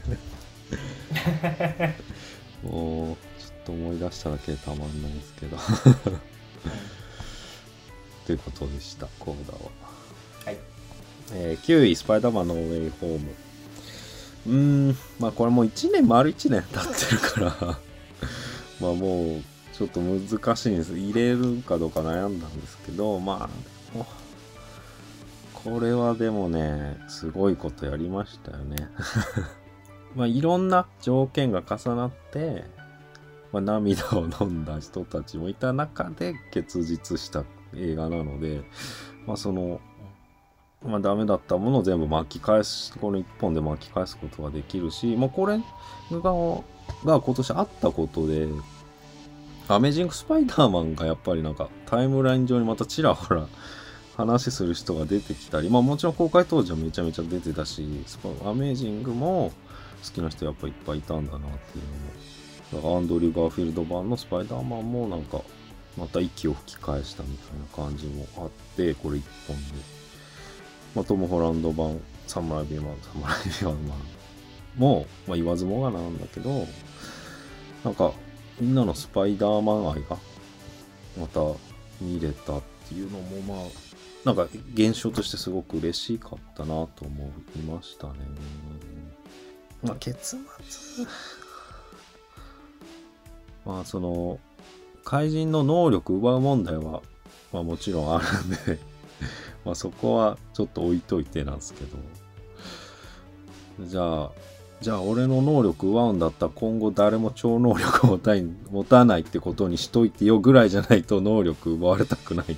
[2.63, 5.57] もうちょっと思い出しただけでたまんないですけど。
[8.27, 9.59] ということでしたコーダは、
[10.45, 10.57] はい。
[11.33, 13.31] えー9位スパイダーマンのウェイホーム。
[14.47, 14.53] うー
[14.91, 17.55] んまあこれもう1年丸1年経ってるから。
[18.79, 19.41] まあもう
[19.75, 20.95] ちょっと難しいんです。
[20.95, 23.49] 入れるかどうか悩んだんですけどま
[23.95, 24.05] あ
[25.63, 28.89] これはでもねすごいことやりましたよね。
[30.15, 32.65] まあいろんな条件が重なって、
[33.51, 37.43] まあ、涙を飲んだ人たちもいた中で結実した
[37.75, 38.63] 映画なので
[39.25, 39.79] まあその
[40.83, 45.59] まあダメだったものを全部巻き返すこの一本で巻き返すことができるし、まあ、これ
[46.11, 46.33] が
[47.05, 48.47] が今年あったことで
[49.67, 53.47] アメージング・スパイダーマンがやっぱりなんかタイムライン上にまたちらほら
[54.21, 59.51] 話する人が出てきたりまあもちろん公開当時はめちゃめちゃ出てたしスパアメージングも
[60.03, 62.31] 好きな人やっぱいっぱいいたんだなっていうのも。
[62.73, 65.41] アンドリュー・ガーフィールド版のスパイダーマンもなんか
[65.97, 69.63] また息を吹き返したみたいな感じもあってこれ一本で、
[70.95, 73.77] まあ、トム・ホランド版サムライビーマンサムライビーマン
[74.77, 76.65] も、まあ、言わずもがなんだけど
[77.83, 78.13] なんか
[78.59, 80.17] みんなのスパイダーマン愛が
[81.19, 81.41] また
[81.99, 83.67] 見れたっていうのもまあ
[84.25, 88.13] なんか現象としてすごく嬉しかったなと思いましたね。
[89.83, 90.37] まあ結
[90.69, 91.05] 末
[93.65, 94.39] まあその
[95.03, 97.01] 怪人の能力奪う問題は、
[97.51, 98.79] まあ、もちろんあるんで
[99.65, 101.97] まあそこはちょっと置いといてなんですけど。
[103.87, 104.31] じゃあ
[104.81, 112.55] じゃあ俺の能力奪うんだったら今後誰も超能力を持たい持たないってことにしといてよぐらいじゃないと能力奪われたくないんで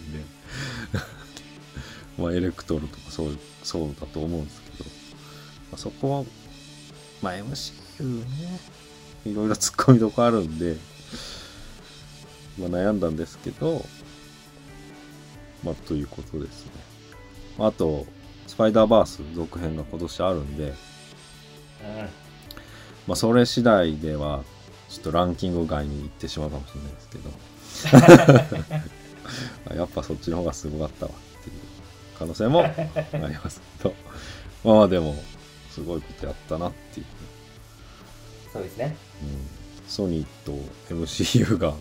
[2.18, 4.90] まあエレクトロとかそうそうだと思うんですけど、
[5.72, 6.26] まあ、そこは
[7.22, 8.60] まあ MCU ね。
[9.26, 10.76] いろいろ突っ込みどころあるんで、
[12.60, 13.86] まあ、悩んだんですけど
[15.64, 16.72] まあということですね。
[17.60, 18.06] あと
[18.48, 20.74] スパイダーバース続編が今年あるんでうん。
[23.08, 24.44] まあ、それ次第では、
[24.90, 27.18] ちょっとランキング外に行ってしまうかもしれないですけ
[29.70, 31.12] ど、 やっぱそっちの方がすごかったわ
[32.18, 32.68] 可能性も あ
[33.14, 33.94] りますけど、
[34.64, 35.16] まあでも、
[35.70, 37.06] すごいことやったなっていう。
[38.52, 38.96] そうですね。
[39.22, 40.52] うん、ソニーと
[40.94, 41.74] MCU が、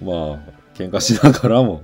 [0.00, 1.82] まあ、喧嘩しながらも、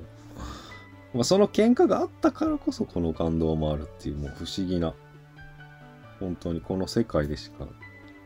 [1.12, 4.95] まあ、その喧嘩があったからこそこの感動もあるっていう、もう不思議な、
[6.21, 7.67] 本当にこの世界でしか、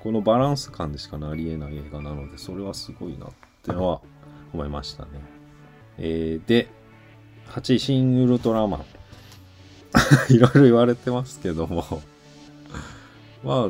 [0.03, 3.31] このバランス感でしかなり得ない映画なので、それはすごいなっ
[3.63, 4.01] てのは
[4.53, 5.11] 思いましたね。
[5.99, 6.69] えー、で、
[7.51, 8.85] 8位、シン・ウルトラマン。
[10.33, 12.01] いろいろ言われてますけども、
[13.43, 13.69] まあ、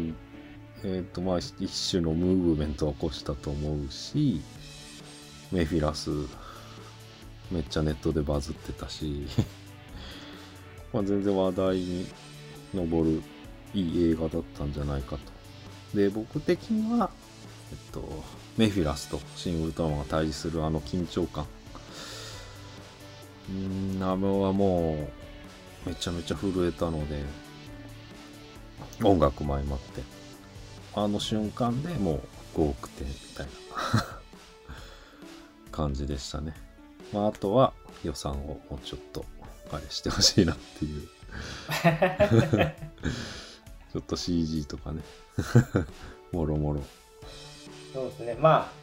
[0.85, 4.43] えっ、と、まあ、一種のムーブメントを起こしたと思うし、
[5.51, 6.11] メフィラス、
[7.51, 9.27] めっちゃネットでバズってたし、
[10.93, 12.07] まあ、全然話題に
[12.75, 13.23] 上る
[13.73, 15.97] いい映画だったんじゃないかと。
[15.97, 17.11] で、僕的には、
[17.73, 18.25] えっと、
[18.59, 21.47] メフィラスとシン・ウルトラマンが対峙するあの緊張感。
[23.51, 25.09] うーん、あれはも
[25.87, 27.23] う、めちゃめちゃ震えたので、
[29.03, 30.03] 音楽も相まって、
[30.95, 32.21] あの瞬間でも
[32.55, 33.53] う5億点みたいな
[35.73, 36.55] 感じでしたね。
[37.13, 37.73] まあ、あとは
[38.05, 39.25] 予算をもうちょっと
[39.73, 41.09] あれしてほしいなっていう。
[43.93, 45.03] ちょっと CG とかね。
[46.33, 46.83] もろもろ。
[47.93, 48.80] そうですねまあ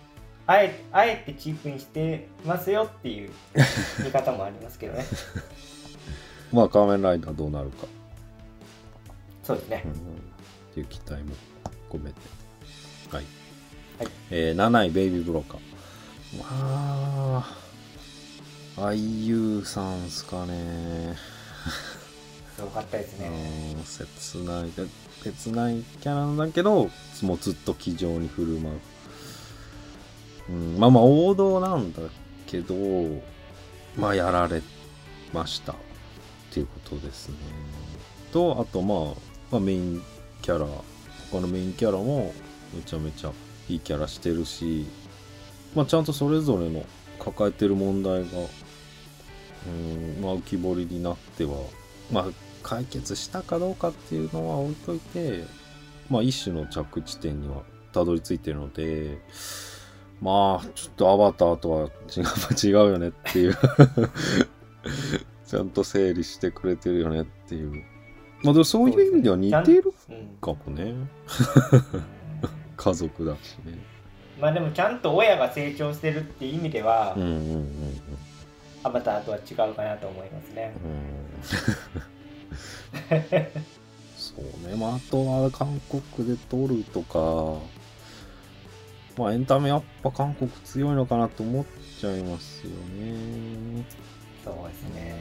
[0.47, 3.31] あえあえてチープにしてますよっていう
[4.03, 5.05] 見方もありますけどね
[6.53, 7.85] まあ、仮面ライダーどうなるか。
[9.43, 9.95] そうですねうん、っ
[10.73, 11.35] ていう期待も
[11.89, 12.15] 込めて。
[13.11, 13.25] はい。
[13.99, 15.59] はいえー、7位、ベイビーブローカー。
[16.37, 17.45] ま
[18.77, 21.15] あ、IU さんすかね。
[22.55, 23.29] すごかったですね
[23.77, 24.71] うん、切ない。
[24.71, 24.87] で
[25.23, 26.89] 切ないキャラなんだけど、
[27.23, 28.79] もうずっと気丈に振る舞う。
[30.77, 32.01] まあまあ王道なんだ
[32.45, 32.75] けど、
[33.97, 34.61] まあやられ
[35.33, 35.73] ました。
[35.73, 35.75] っ
[36.51, 37.35] ていうことですね。
[38.31, 39.15] と、あとまあ、
[39.51, 40.01] まあ、メイン
[40.41, 40.65] キャラ、
[41.31, 42.33] 他のメインキャラも
[42.73, 43.31] めちゃめちゃ
[43.69, 44.85] いいキャラしてるし、
[45.75, 46.85] まあちゃんとそれぞれの
[47.19, 48.27] 抱えてる問題が、
[49.67, 51.57] うん、まあ浮き彫りになっては、
[52.11, 52.25] まあ
[52.63, 55.43] 解決したかどうかっていうのは置いといて、
[56.09, 59.17] まあ一種の着地点にはたどり着いてるので、
[60.21, 62.25] まあちょっとアバターとは違う
[62.67, 63.57] 違うよねっていう。
[65.47, 67.71] ちゃんと整理してくれてるよねっていう。
[68.43, 70.93] まあでもそういう意味では似てるうん、かもね。
[72.75, 73.77] 家族だしね。
[74.39, 78.01] まあでもちゃんと親が成長してるっていう意味では、うんうんうんうん
[78.83, 80.73] アバターとは違うかなと思いますね。
[80.83, 80.91] うん。
[84.15, 87.59] そうね、まあ、あとは韓国で撮るとか、
[89.17, 91.65] まあ、エンタメやっぱ韓国強いのかなと思っ
[91.99, 93.83] ちゃいますよね。
[94.43, 95.17] そうですね。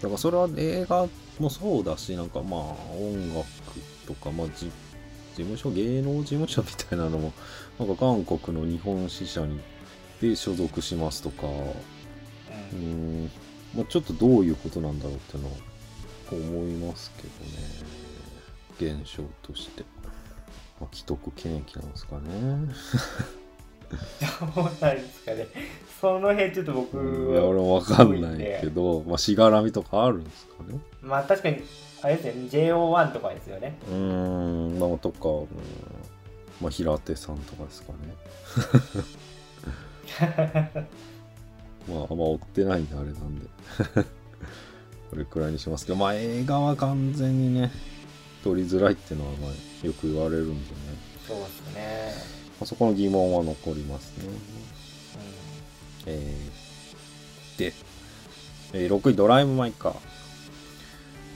[0.00, 1.06] だからそれは映画
[1.38, 2.60] もそうだし、なんかまあ
[2.96, 3.46] 音楽
[4.06, 4.70] とか、まあじ
[5.34, 7.32] 事務所、芸能事務所みたいなのも、
[7.78, 9.60] なんか韓国の日本支社に
[10.20, 13.30] で所属しますとか、ううんん、
[13.74, 15.50] まあ、ちょっとどういうことなんだろうってのは
[16.30, 17.24] 思いますけ
[18.82, 18.94] どね。
[19.00, 19.84] 現象として。
[20.80, 22.22] まあ、既得権益なんですかね。
[24.54, 25.46] どうなんですかね。
[26.00, 30.78] その辺ちょっと僕いや、俺もわかんないけど、まあ、しがらみとかあるんですかね。
[31.00, 31.62] まあ確かに、
[32.02, 33.78] あれですね、JO1 とかですよね。
[33.88, 35.48] うーん、まあ、とか、うん
[36.60, 37.98] まあ、平手さんとかですかね。
[41.88, 43.46] まあ、あんま追ってないんであれなんで。
[45.10, 47.70] これくらいにしますけど、まあ、映画は完全にね、
[48.42, 49.50] 撮りづらいっていうのは、まあ、
[49.84, 50.76] よく言われるんでね。
[51.26, 52.14] そうですね。
[52.60, 54.28] まあ、そこの疑問は残りますね。
[56.06, 57.72] えー、で、
[58.72, 59.94] えー6位、ドライブ・マイ・カー。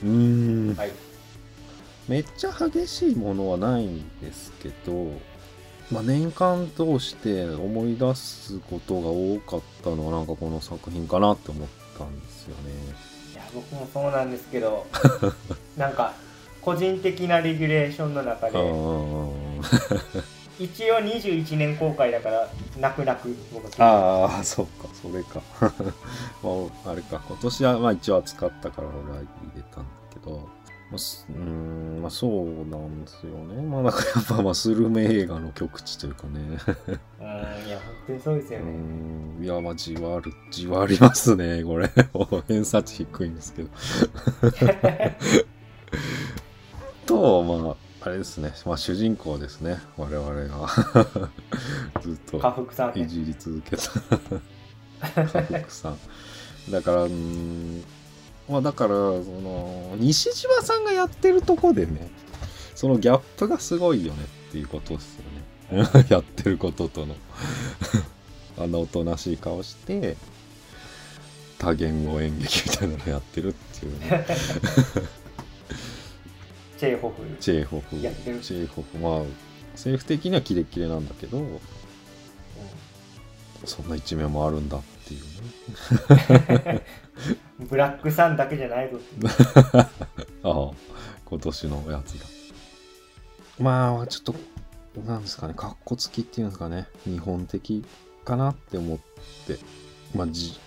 [0.03, 0.91] うーんうん、はい。
[2.07, 5.11] めっちゃ激しいものはないんですけど、
[5.91, 12.71] まあ、年間通して思い出すことが多かったのはなんかこの作品かなって思ったんですよね。
[13.33, 14.85] いや、僕もそうなんですけど、
[15.77, 16.13] なんか、
[16.61, 18.57] 個人的なレギュレーションの中あで、
[20.59, 25.41] 一応21年公開だから、泣く泣く僕あー、そうか、それか。
[26.43, 26.49] ま
[26.85, 29.21] あ、あれか、今年はまあ一応扱ったから俺は入
[29.55, 30.47] れたんだけど、
[30.91, 33.61] まあ、すうーん、まあそうなんですよね。
[33.61, 36.39] まあなんかやっぱまあスルメ映画の極地というかね。
[37.21, 38.65] うん、いや、本当にそうですうよね。
[38.71, 41.89] ーんいや、まあ、じわる、じわりますね、これ。
[42.47, 43.69] 偏差値低いんですけど。
[47.09, 50.67] と、まあ、あれですね、まあ、主人公ですね、我々が。
[52.01, 53.01] ずっと家福さんね。
[53.01, 53.83] いじり続けた。
[55.23, 55.97] 家福さん。
[56.71, 57.83] だから、うーん、
[58.47, 58.95] まあ、だから、そ
[59.41, 62.11] の、西島さんがやってるとこでね、
[62.75, 65.17] そのギャップがすごいよねっていうことです
[65.71, 66.05] よね。
[66.09, 67.15] やってることとの。
[68.59, 70.15] あんなおとなしい顔して、
[71.57, 74.25] 多言語演劇みたいなのやってるっていうね。
[76.79, 77.15] チェーホフ。
[77.41, 77.97] チェーホフ。
[78.01, 78.97] やってるチェーホフ。
[78.99, 79.23] まあ、
[79.73, 81.59] 政府的にはキレッキレなんだけど、
[83.65, 85.21] そんな一面もあるんだっていう
[86.71, 86.85] ね。
[87.59, 88.97] う んブラックさんだけじゃないぞ。
[89.77, 89.87] あ
[90.43, 90.71] あ、
[91.25, 92.25] 今年のやつだ。
[93.59, 94.35] まあ、ちょっと、
[95.05, 97.83] なんですかね、かっこつきっていうんですかね、日本的
[98.23, 98.97] かなって思っ
[99.45, 99.59] て、
[100.15, 100.57] まあ、じ、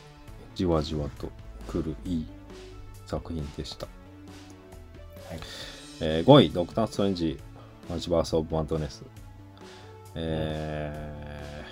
[0.55, 1.33] じわじわと
[1.69, 2.27] 来るいい
[3.07, 3.87] 作品でした。
[3.87, 7.39] はいえー5位、ドクター・ストレンジ、
[7.89, 9.03] マジバース・オブ・マントネス。
[10.15, 11.65] え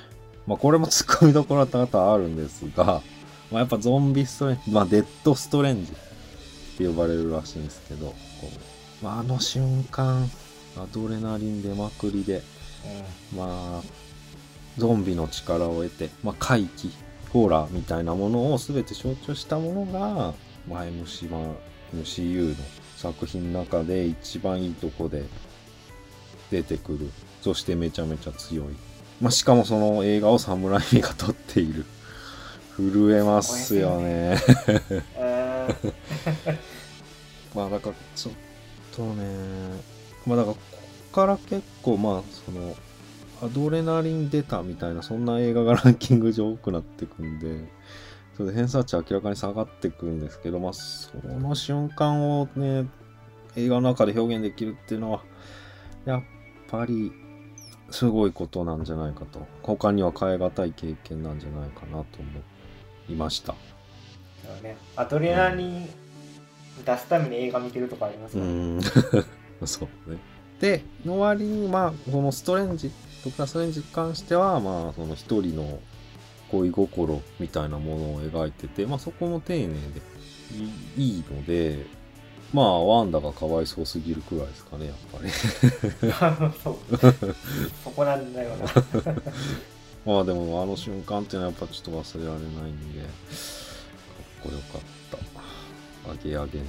[0.47, 3.03] ー、まあ、これもツッコミどころは多々あるんですが、
[3.51, 5.95] まあ、やっぱゾンビストレンジ、まあ、デッドストレンジっ
[6.79, 8.15] て呼ばれるらしいんですけど、
[9.03, 10.31] まあ、あの瞬間、
[10.77, 12.43] アドレナリン出まくりで、
[13.37, 13.83] まあ、
[14.79, 16.91] ゾンビの力を得て、まあ、怪奇、
[17.33, 20.35] ホーラーみたいなものを全て象徴したものが、
[20.69, 21.55] まあ、MC は
[21.95, 22.65] MCU の
[23.01, 25.25] 作品の中で一番いいとこで
[26.51, 27.11] 出てくる。
[27.41, 28.67] そしてめちゃめちゃ強い。
[29.23, 31.87] まあ、しかもその映画をサムライミが撮っている。
[32.77, 34.37] 震えますよね。
[37.55, 38.35] まあだからちょっ
[38.95, 39.25] とね
[40.27, 40.61] まあだからこ
[41.11, 42.77] こから結構まあその
[43.43, 47.65] アドレナリン出たみたいなそんな映画がランキング上多くなってくんで
[48.40, 52.87] それで偏差値明らかに下がってくんですけどまあその瞬間をね
[53.55, 55.22] 映画の中で表現できるっていうのは
[56.07, 56.22] やっ
[56.70, 57.12] ぱり
[57.91, 59.47] すごいことなんじゃないかと。
[59.62, 62.30] 他には変え難い経験なんじゃないかなと思
[63.11, 63.55] いました。
[64.47, 65.88] そうね、アドレナリン
[66.86, 69.66] 出すために映画見てるとかありますうか、ーん。
[69.66, 70.18] そうね。
[70.61, 72.91] で、の割に、まあ、このストレンジ、
[73.24, 75.80] ドクター・ストレンジに関しては、まあ、その一人の
[76.51, 79.74] 恋心みたいなものを描いてて、まあ、そこも丁寧で
[80.96, 81.86] いいので、
[82.53, 85.30] まあ、ワンダがかわいそうすぎるくらいですかね、やっぱり。
[86.62, 86.76] そう。
[87.84, 88.66] そこなんだよな。
[90.07, 93.11] まあ、でも、あの瞬間っていうのはやっぱちょっと忘れられないんで、かっ
[94.42, 94.80] こよかっ
[96.05, 96.11] た。
[96.11, 96.64] アゲアゲの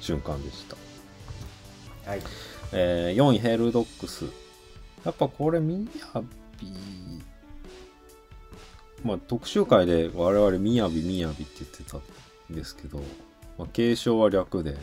[0.00, 0.76] 瞬間でした。
[2.06, 2.22] はい
[2.72, 4.26] えー4位ヘルドックス
[5.04, 6.22] やっぱこれみや
[6.60, 6.68] び
[9.06, 12.02] まあ特集会で我々みやびみやびって言ってたん
[12.54, 13.00] ですけど、
[13.58, 14.76] まあ、継承は略で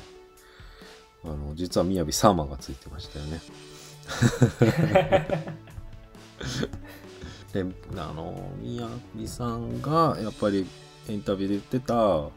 [1.24, 3.42] あの実はみやび様がついてましたよね。
[7.54, 7.66] で
[7.98, 10.66] あのみやびさんがやっぱり
[11.08, 12.32] インタビューで言ってたこ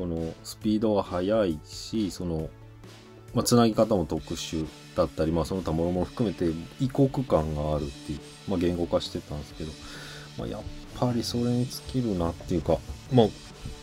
[0.00, 2.50] のスピードが速いしその
[3.34, 6.50] まあ、つなぎ方も特殊だったり、まあ、その他もろもろ含めて
[6.80, 9.72] 異国感があるっていう、まあ、言語化してたんですけど、
[10.38, 10.62] まあ、やっ
[10.98, 12.78] ぱりそれに尽きるなっていうか、
[13.12, 13.26] まあ、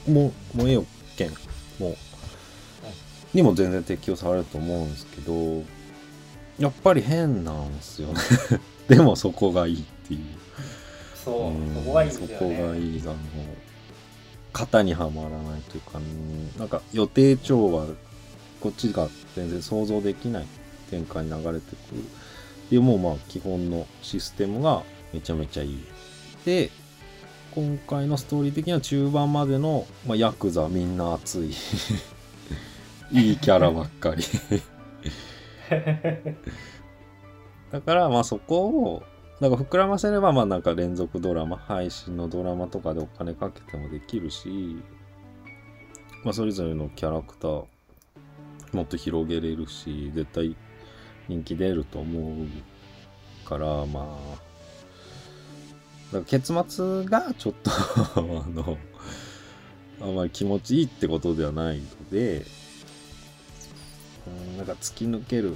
[0.09, 0.85] もう、もうええよ、
[1.17, 1.29] けん。
[1.79, 1.95] もう、
[3.33, 5.63] にも全然適用されると思うんですけど、
[6.59, 8.19] やっぱり変なんですよね。
[8.87, 10.41] でもそこがいいっていう。
[11.23, 13.15] そう、うんそこがいいですよそこがねいいあの
[14.53, 17.85] 型にはまらないというか、うんなんか予定調は
[18.59, 20.47] こっちが全然想像できない
[20.89, 22.01] 展開に流れてくるっ
[22.69, 24.83] ていうもうまあ基本のシステムが
[25.13, 25.83] めちゃめちゃいい
[26.45, 26.69] で
[27.53, 31.51] 今回のストーリー的には中盤までの、まあ、ヤクザみんな熱い。
[33.11, 34.23] いいキャラばっかり。
[37.71, 39.03] だからまあそこを
[39.41, 44.81] なんか膨らませればまあなんか連続ドラマ配信のドラマとかでお金かけてもできるし、
[46.23, 47.65] まあ、それぞれのキャラクター
[48.71, 50.55] もっと広げれるし絶対
[51.27, 52.47] 人気出ると思う
[53.47, 54.50] からまあ
[56.11, 57.71] だから結末がちょっと
[58.19, 58.77] あの
[60.01, 62.45] あんまり気持ちいいってことではないので
[64.27, 65.55] うんなんか突き抜ける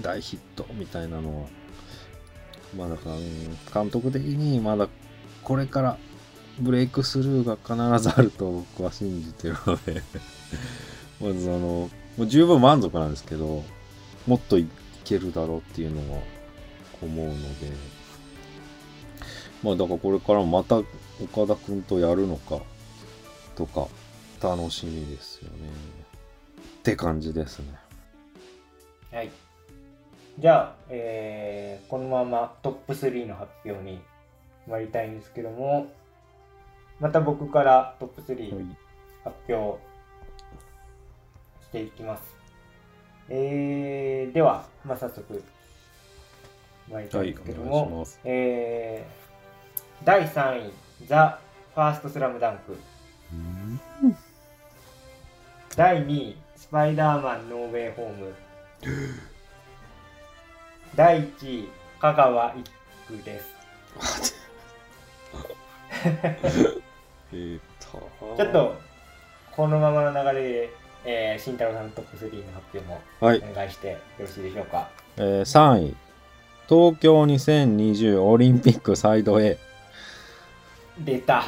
[0.00, 1.48] 大ヒットみたいなのは
[2.76, 3.10] まだか、
[3.72, 4.88] 監督的にまだ
[5.44, 5.98] これから
[6.58, 10.02] ブレイクスルーが必ずあると僕は信じてるので
[11.20, 13.64] まずあのもう十分満足なんですけど
[14.26, 14.68] もっとい
[15.04, 16.20] けるだろうっていうのは
[17.02, 17.70] 思うので
[19.64, 22.60] まあだからこれからもまた岡田君とやるのか
[23.56, 23.88] とか
[24.42, 25.70] 楽しみですよね
[26.60, 27.66] って感じですね
[29.10, 29.30] はい。
[30.38, 34.00] じゃあ、えーこのままトップ3の発表に
[34.66, 35.86] 参りたいんですけども、
[36.98, 38.74] また僕からトップ3
[39.22, 39.78] 発表
[41.62, 42.36] していきます。
[43.28, 45.44] えー、では、まあ、早速
[46.90, 49.23] 参りたいんですけども、はいお願いしますえー
[50.02, 50.72] 第3位、
[51.06, 51.38] ザ・
[51.74, 52.76] ファーストスラムダンク。
[55.76, 58.34] 第2位、スパイダーマンノーウェイホーム。
[60.94, 61.68] 第1位、
[62.00, 62.70] 香川一
[63.08, 63.54] 区です。
[67.30, 68.74] ちょっと、
[69.56, 70.70] このままの流れで、
[71.06, 74.88] えー、慎太郎さんのトップ3の発表もはいお願いしてよろしいでしょうか？
[75.18, 75.96] えー3位
[76.66, 79.58] 東京2020オリンピックサイド A、
[80.98, 81.44] 出た。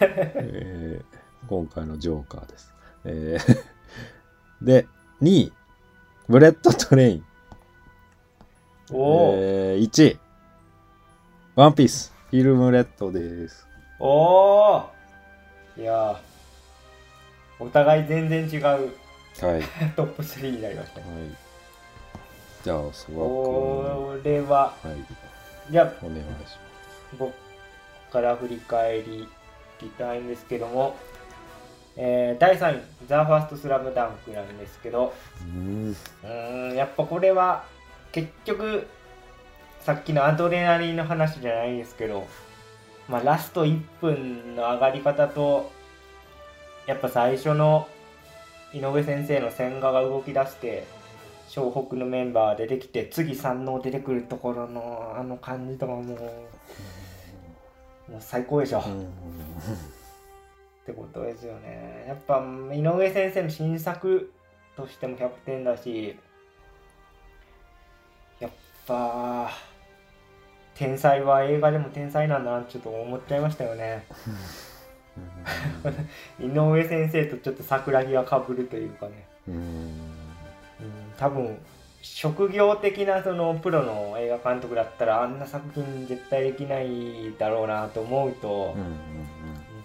[0.00, 1.16] えー
[1.48, 4.88] 今回のジョーカーです、えーで
[5.22, 5.52] 2位
[6.28, 7.24] ブレットトレイン、
[8.90, 10.18] おー、えー1位
[11.56, 12.12] ワンピース。
[12.30, 13.66] フィルムレッドです。
[13.98, 14.84] おー。
[15.78, 16.16] いやー。
[17.58, 18.62] お互い全然違う。
[18.62, 18.80] はい、
[19.44, 19.62] はい、
[19.96, 21.00] トップ3になりました。
[21.00, 21.06] ね。
[22.62, 25.72] じゃあそばこれは、はい。
[25.72, 26.58] じゃあお願いします。
[27.18, 27.32] 僕
[28.12, 29.28] から振り返りい
[29.84, 30.96] きたいんですけども、
[31.96, 36.74] えー第3位、ザ・ファーストスラムダンクなんですけど、うん。
[36.74, 37.64] やっぱこれは
[38.12, 38.86] 結局、
[39.80, 42.26] さっきのアドレナリンの話じゃないですけど、
[43.08, 45.70] まあ、ラスト1分の上がり方と、
[46.86, 47.86] やっぱ最初の
[48.72, 50.86] 井上先生の千賀が動き出して、
[51.48, 56.18] 湘北のメンバー出てきて、次三能出てくるところのあの感じとかもう、
[58.08, 58.80] もう最高でしょ。
[58.80, 58.82] っ
[60.86, 62.04] てことですよね。
[62.06, 62.42] やっぱ
[62.72, 64.32] 井上先生の新作
[64.76, 66.16] としても100点だし、
[68.38, 68.50] やっ
[68.86, 69.50] ぱ
[70.74, 74.06] 天才は映画でも天才なんだなってちょっと思っちゃいましたよね。
[76.38, 79.26] 井上先生とちょっと桜木がかぶるというかね。
[79.48, 79.92] うんうん、
[81.16, 81.58] 多分
[82.14, 88.96] 職業的なそのプロの映画監督だったらあんな作品絶対できないだろうなと思うと、うんうん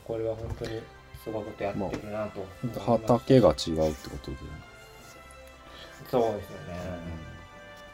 [0.04, 0.82] これは本当に
[1.24, 2.80] すごいことやってるなとます。
[2.80, 4.38] 畑が違うってことで、
[6.10, 6.80] そうですよね、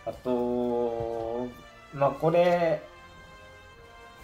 [0.06, 1.48] あと
[1.94, 2.82] まあこれ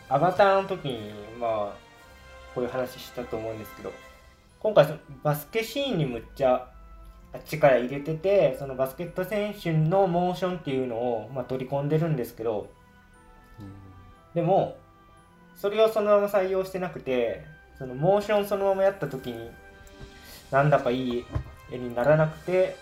[0.09, 1.75] アバターの時にまあ
[2.55, 3.91] こういう話したと思うんですけど
[4.59, 6.72] 今回そのバスケシーンにむっちゃ
[7.45, 12.69] 力入れててそのバスケット選手のモーションっていうのを、まあ、取り込んでるんですけど
[14.33, 14.77] でも
[15.55, 17.45] それをそのまま採用してなくて
[17.77, 19.49] そのモーションそのままやった時に
[20.51, 21.25] なんだかいい
[21.71, 22.75] 絵にならなくて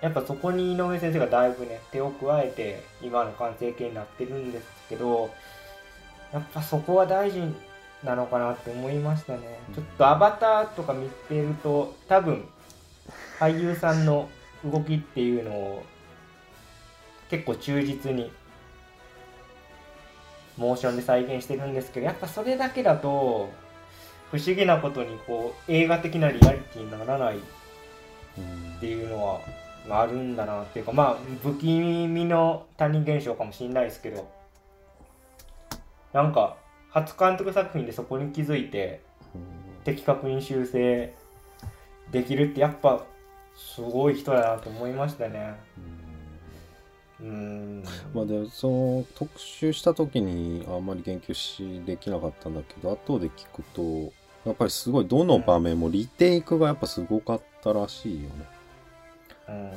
[0.00, 5.30] やっぱそこに井上先生がだいぶね手を加えて今の完成形になってるんですけど
[6.32, 7.40] やっぱそこは大事
[8.04, 9.58] なのかなって思いましたね。
[9.74, 12.46] ちょっとアバターとか見てると多分
[13.38, 14.28] 俳優さんの
[14.64, 15.84] 動きっていうのを
[17.30, 18.30] 結構忠実に
[20.56, 23.50] モーションで再現してるんですけどやっぱそれだけだと
[24.30, 27.40] 不思議なことにこう映画的なリアリティにならないっ
[28.80, 29.40] ていうのは
[29.88, 34.28] あるんだなっていうかまあ不気味の他人現象かもしれないですけど
[36.12, 36.56] なんか
[36.90, 39.00] 初監督作品でそこに気づいて
[39.84, 41.14] 的確に修正
[42.10, 43.04] できるってやっぱ
[43.54, 45.54] すごい人だなと思いましたね。
[47.18, 47.82] うん
[48.12, 54.12] まあでその特集した時にあんまり言及しできなかったんだけど後で聞くと
[54.44, 58.34] やっぱりすごいどの場面もリテイクがやっぱすごかったらしいよね。
[59.48, 59.70] うんうんうん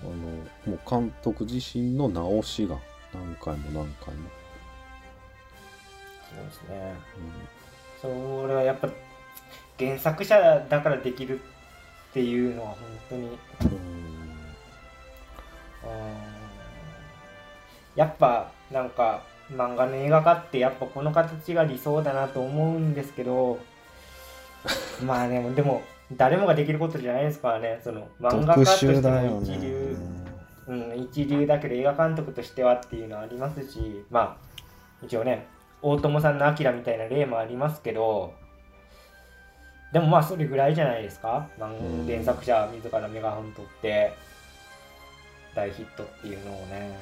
[0.00, 2.78] あのもう監督自身の直しが
[3.12, 4.30] 何回も何回も。
[6.30, 6.94] そうですね。
[8.00, 8.88] それはやっぱ
[9.78, 11.40] 原作者だからできる
[12.10, 12.78] っていうのは本
[13.10, 13.38] 当に、
[17.94, 23.58] やっぱなんか漫画の映画化ってやっぱこの形が理想だなと思うんですけど
[25.04, 25.82] まあでもでも
[26.16, 27.80] 誰もができることじゃないですからね。
[27.82, 29.96] その漫画家としても一流、
[30.68, 34.36] うん、一流だけど映画監督としてはっていうのはありますしまあ
[35.04, 35.46] 一応ね
[35.82, 38.32] 大友さんの「アキラみたいな例もありますけど
[39.92, 41.48] でもまあそれぐらいじゃないですか。
[41.58, 42.06] うん。
[42.06, 44.12] 原作者自らメガホン取って
[45.54, 46.98] 大ヒットっていうのをね。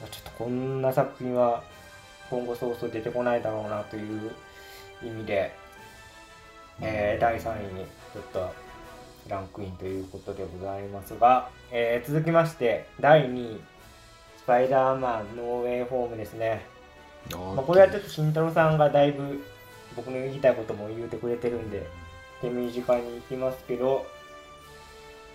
[0.00, 1.62] まあちょっとこんな作品は
[2.28, 4.30] 今後そうそう出てこないだろうなという
[5.02, 5.54] 意味で、
[6.80, 8.52] えー第3位にちょっと
[9.28, 13.60] ランクインということでございますが、えー続きまして第2位
[14.38, 16.66] スパイダーマンノーウェイホームですね、
[17.32, 19.44] あまあ、これはちょっと慎太郎さんがだいぶ
[19.96, 21.86] 僕の言いたいことも言うてくれてるんで
[22.40, 24.06] 手短にいきますけど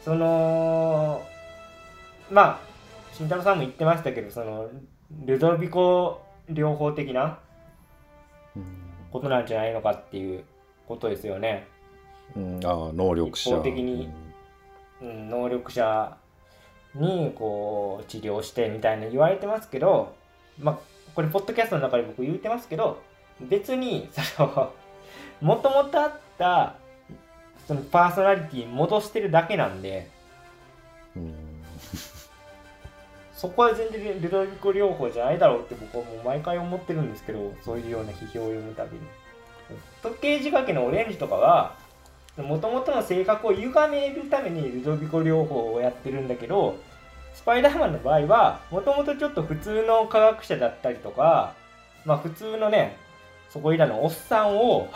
[0.04, 1.22] その
[2.32, 2.60] まあ
[3.14, 4.70] 慎太郎さんも言ってましたけどその
[5.26, 7.40] ルドビコ療法的な
[8.56, 8.64] うん。
[9.12, 10.44] ことなんじゃないのかっていう
[10.88, 11.68] ことですよね。
[12.36, 13.52] うん、ああ能力者。
[13.52, 14.10] 一方的に
[15.02, 16.18] うん、能力者
[16.96, 20.16] にこう治療してみたいな言われてますけど
[20.60, 20.80] まあ
[21.14, 23.02] これポッドキャストの中で僕言ってますけど
[23.42, 24.74] 別にその
[25.42, 26.76] もともとあった
[27.68, 30.10] そのパーソナリティに戻してるだけなんで
[31.16, 31.34] うん。
[33.38, 39.02] そこは全然ルドビコ療法じゃないだろうって僕はもう毎回思ってるんですけどそういうような批評を読むたびに。
[40.02, 41.76] 時計仕掛けのオレンジとかは
[42.38, 46.78] もともとの性格を歪めるためにルドビコ療法をやってるんだけど
[47.34, 51.54] スパイダーマンの場合はもともとちょっと普通の科学者だったりとか
[52.06, 52.98] まあ普通のね
[53.50, 54.90] そこいらのおっさんを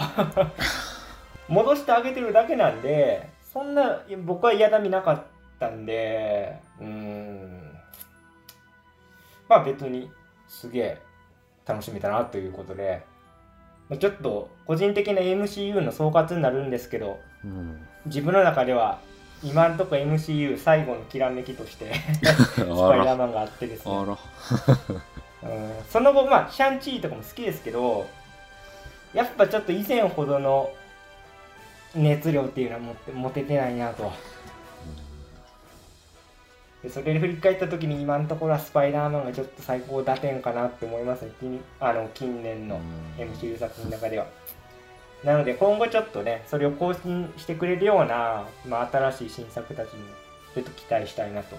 [1.48, 5.24] 戻してあげてるだけなんでそんな僕は嫌だみなかっ
[5.60, 7.78] たんでうーん。
[9.50, 10.10] まあ別に
[10.48, 10.98] すげえ
[11.66, 13.04] 楽しめたなということで
[13.90, 17.88] まあちょっと個人的な MCU の総括になるんですけどうん。
[18.06, 19.00] 自分の中では
[19.44, 21.94] 今んとこ MCU 最後のきらめきとして
[22.24, 23.92] スパイあダーらマンがあってですね。
[23.94, 24.18] うん。
[25.90, 28.08] その後まあシャンチーとかも好きですけど
[29.14, 30.72] やっぱちょっと以前ほどの
[31.96, 34.12] 熱量っていうのは持って持ててないなと。
[36.84, 41.32] でそれで振り返った時に今のところはスパイダーマンがちょっと最高打点かなって思いますね。
[41.40, 42.80] 近あの近年の
[43.18, 44.28] MCU 作品の中では。
[45.24, 50.04] なので今後ちょっとねそれを更新してくれるような、まあ、新しい新作たちに
[50.56, 51.56] ちょっと期待したいなと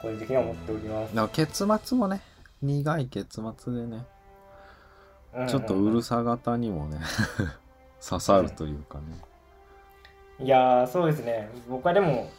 [0.00, 2.22] 個人的には思っております、結末もね
[2.62, 4.06] 苦い結末でね
[5.48, 6.98] ちょっとうるさ型にもね
[8.06, 9.04] 刺さるというかね、
[10.40, 11.50] いやーそうですね。
[11.68, 12.30] 僕はでも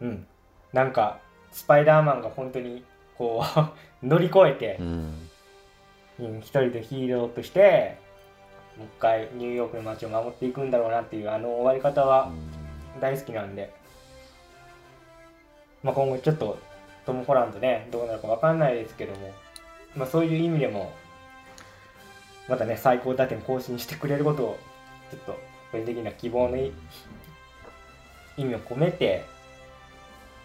[0.00, 0.26] うん。
[0.72, 1.18] なんか
[1.50, 2.84] スパイダーマンが本当に
[3.18, 3.42] こ
[4.02, 4.86] う 乗り越えてう、ん。
[6.20, 7.98] うん一人でヒーローとして
[8.76, 12.30] もう一回ニューヨークの街を守っていくんだろうなっていうあの終わり方は
[13.00, 13.72] 大好きなんで、
[15.82, 16.58] まあ、今後ちょっと
[17.06, 19.32] トム・ホランドねどうなるか分かんないですけども、
[19.96, 20.92] まあ、そういう意味でも
[22.50, 24.58] またね最高打点更新してくれることを
[25.10, 25.38] ちょっと
[25.70, 26.72] 個人的な希望の意
[28.36, 29.24] 味を込めて、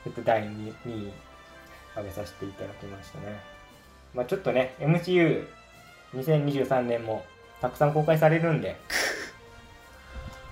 [0.06, 1.12] えっと、第 2, 2位
[1.94, 3.40] 挙げさせていただきましたね。
[4.14, 4.76] まあちょっとね、
[6.14, 7.26] MCU2023 年も
[7.60, 8.76] たくさん公開されるんで、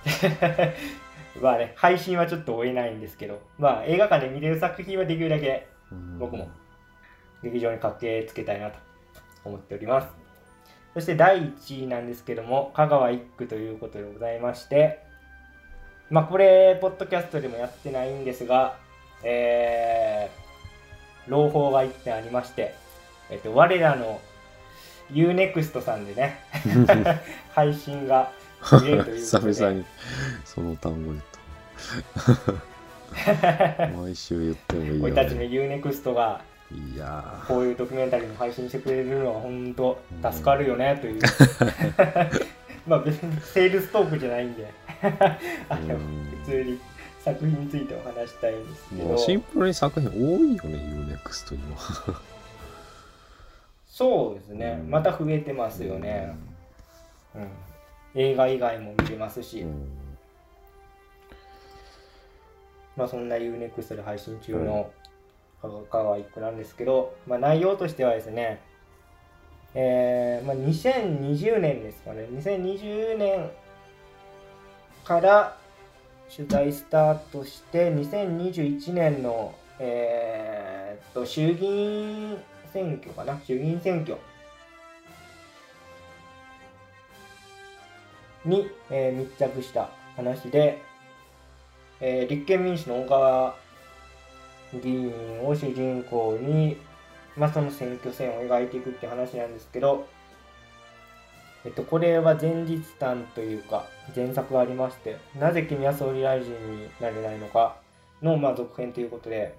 [1.40, 5.68] まあね、配信はちょっと追えないんですけど、まあ映画館で見れる作品はできるだけ
[6.18, 6.50] 僕も
[7.44, 8.78] 劇場に駆けつけたいなと
[9.44, 10.23] 思っております。
[10.94, 15.02] そして第1位なんですけども、香川一区ということでございまして、
[16.08, 18.76] まあこれ、ポッドキャストでもやってないんですが、
[19.24, 22.76] えー、朗報が1点ありまして、
[23.28, 24.20] えっと、我らの
[25.10, 26.38] UNEXT さんでね、
[27.52, 28.30] 配信が
[28.80, 29.52] 見れるということで。
[29.52, 29.84] 久々に
[30.44, 31.24] その単語言っ
[33.74, 33.88] た。
[33.96, 35.46] 毎週言ってもいいよ、俺たちのね。
[35.46, 36.40] UNEXT が
[36.74, 39.98] いやこういうドキュメンタリーも配信してくれるのは本当
[40.32, 41.20] 助かるよねという。
[42.86, 44.68] まあ別にセールストークじゃないんで。
[45.68, 46.28] あのうん。
[46.44, 46.80] 普通に
[47.20, 49.14] 作品についてお話したいんですけど。
[49.14, 51.76] うシンプルに作品多いよね、UNEXT 今。
[53.88, 54.78] そうですね。
[54.80, 54.90] うん。
[54.90, 56.36] また増えてますよね、
[57.34, 57.48] うん、
[58.14, 59.88] 映画以外も見れますし、うん。
[62.96, 64.90] まあそんな UNEXT で配信中の
[65.68, 68.60] 香川一区なんですけど、まあ、内容としてはですね
[69.76, 72.28] えーまあ、2020年ですかね。
[72.30, 73.50] 2020年
[75.04, 75.56] から
[76.34, 82.38] 取材スタートして2021年の、えーと衆議院
[82.72, 83.40] 選挙かな。
[83.44, 84.16] 衆議院選挙。
[88.44, 90.80] に、えー密着した話で、
[92.00, 93.63] えー立憲民主の小川
[94.80, 95.12] 議員
[95.44, 96.76] を主人公に、
[97.36, 100.06] まあ、その選挙戦を描いていくって話なんですけど、
[101.64, 107.76] えっと、これは前日談というか前作がありまして「なぜ君は総理大臣になれないのか」
[108.22, 109.54] の、まあ、続編ということで、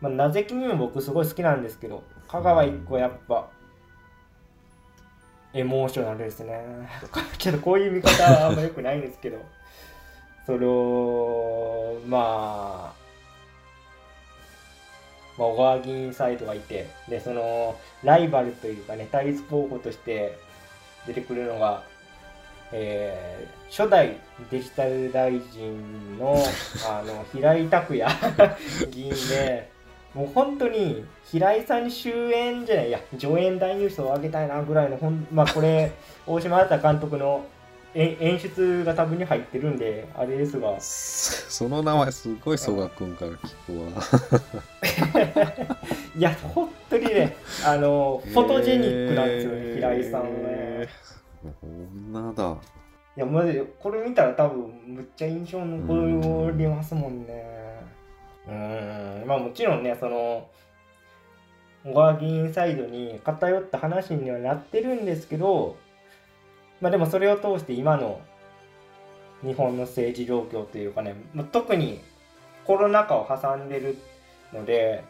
[0.00, 3.48] まあ、なぜ君も僕すごい好きなんですけど香川一個やっぱ
[5.54, 6.62] エモーショナルですね。
[7.38, 9.38] ちょっとこういう見方はあんま良くないんですけど
[10.44, 12.97] それをまあ
[15.38, 20.38] まあ、小川議員サイドがいてでそのライバルというかね対立候補として
[21.06, 21.84] 出てくるのが、
[22.72, 24.16] えー初代
[24.50, 26.36] デジタル大臣の
[26.88, 28.10] あの平井拓也
[28.90, 29.68] 議員で
[30.14, 35.92] もう本当に平井さんに終演じゃないいや助演男優賞をあげたいなぐらいのほんまあこれ
[36.26, 37.44] 大島新監督の
[37.94, 44.02] 演演出が多分に入ってるんであれですがその名前すごい曽我君から聞くわ。
[46.18, 50.88] いや本当にね あのフォトジェニックなんですよね、えー平井さんはね。
[51.62, 52.56] 女だ。
[53.16, 57.44] いやマジでこれ見たら多分むっちゃ印象残りますもんね。
[58.48, 60.48] うーんまあもちろんねその
[61.84, 65.76] 小川議員サイドに偏った話にはなってるんですけど
[66.80, 68.20] まあでもそれを通して今の
[69.42, 72.00] 日本の政治状況というかね、まあ、特に
[72.64, 73.96] コロナ禍を挟んでる
[74.52, 75.04] ので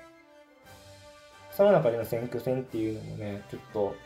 [1.59, 3.97] その中での選挙戦っていうのもねちょっと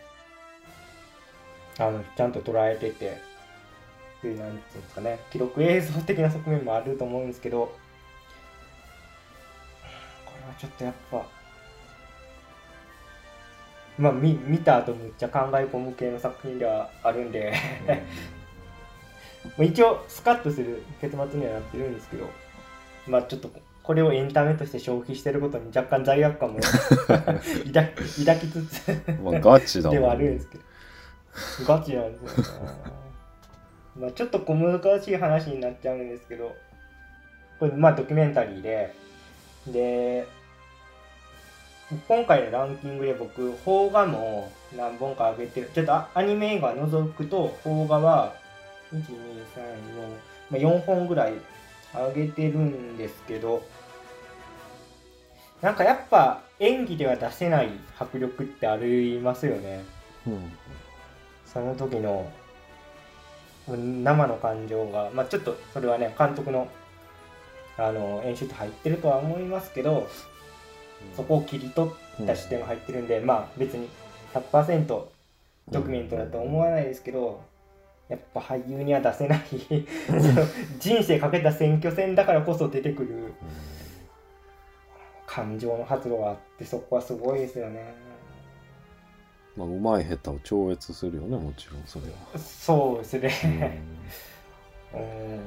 [1.79, 3.19] あのちゃんと捉えてて
[4.23, 5.21] そういうなんていうんですかね。
[5.31, 7.77] 記録映像的な側面もあると思うんですけど
[10.25, 11.27] これはちょっとやっぱ
[13.99, 17.53] まあ見見た後むっちゃ考え込む系の作品ではあるんで
[19.59, 22.31] まあ一応スカッとする結末にはなってるんですけど
[23.07, 23.51] まあちょっと
[23.83, 26.61] これをエンタメとして消費してることに若干罪悪感も
[27.11, 30.65] 抱き抱きつつまあガチだではあるんですけど。
[31.67, 32.55] ガチなんですよ。
[32.55, 32.71] ね
[33.99, 36.55] まあちょっと小難しい話になっちゃうんですけど。
[37.59, 38.95] これまあドキュメンタリーで。
[39.67, 40.27] で
[42.09, 45.71] 今回のランキングで僕邦画も何本か上げてる。
[45.75, 48.33] ちょっとあアニメ映画除くと邦画は
[48.93, 49.03] 123
[50.51, 51.33] まあ、4本ぐらい
[51.95, 53.63] 上げてるんですけど
[55.61, 59.85] なんかやっぱ演技では出せない迫力ってありますよね。
[60.27, 60.53] うん。
[61.47, 62.31] その時の
[63.69, 66.69] 生の感情がまあちょっとそれはね監督の
[67.79, 70.09] あの演出入ってるとは思いますけど
[71.17, 71.91] そこを切り取
[72.23, 73.89] った視点が入ってるんで、まあ別に
[74.35, 75.09] 100%ド
[75.71, 77.41] キュメントだとは思わないですけど、
[78.13, 79.43] やっぱ俳優には出せない。
[80.79, 83.33] 人生かけた選挙戦だからこそ出てくる。
[85.27, 87.95] 感情の発露があってそこはすごいですよね。
[89.57, 92.39] まあ、うまい下手を超越するよね、もちろんそれは。
[92.39, 93.81] そうですね。
[94.93, 95.41] うん。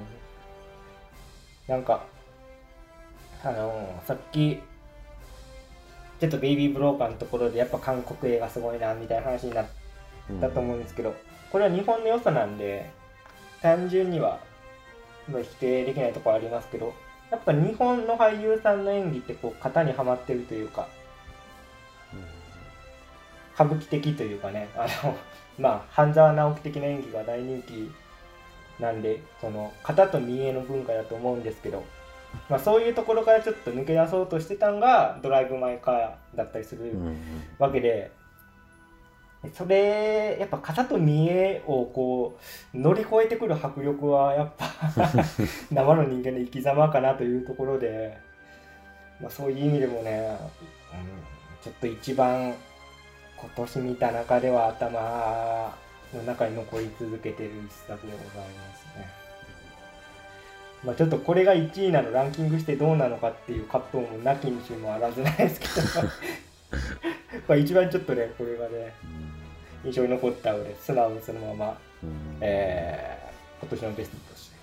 [1.67, 2.03] なんか
[3.43, 4.59] あのさっき
[6.19, 9.65] ちょっとベイビーブローカーのところでやっぱ韓国映画すごいなみたいな話になっ
[10.41, 11.13] たと思うんですけど、
[11.55, 12.91] これは日本の良さなんで
[13.61, 14.41] 単純には
[15.31, 16.93] まあ否定できないところありますけど
[17.31, 20.89] やっぱ日本の俳優さんの演技ってこう型にはまってるというか
[23.53, 25.15] 歌舞伎的というかねあの
[25.57, 27.89] まあ半沢直樹的な演技が大人気
[28.77, 31.85] なんでその型と見栄の文化だと思うんですけど、
[32.49, 37.17] まあ、そういうところからちょっと抜け出そうとしてたんが「ドライブ・マイ・カー」だったりするうん。
[37.59, 38.11] わけで、
[39.53, 42.37] それやっぱ型と見栄をこ
[42.73, 44.65] う乗り越えてくる迫力はやっぱ
[45.71, 48.17] 生の人間の生き様かなというところで、
[49.21, 50.37] まあ、そういう意味でもね、
[50.93, 52.53] うん、ちょっと一番
[53.37, 55.75] 今年見た中では頭
[56.13, 59.25] の中に残り続けてる一作でございますね。
[60.83, 65.67] まあ、ちょっとこれが1位なのランキングしてどうなのかっていう葛藤もなきにしもあらずないですけ
[66.01, 66.07] ど。
[67.47, 68.93] まあ一番ちょっとねこれがね
[69.85, 72.37] 印象に残ったので素直にそのまま、うん。
[72.41, 73.25] えー
[73.61, 74.55] 今年のベストとして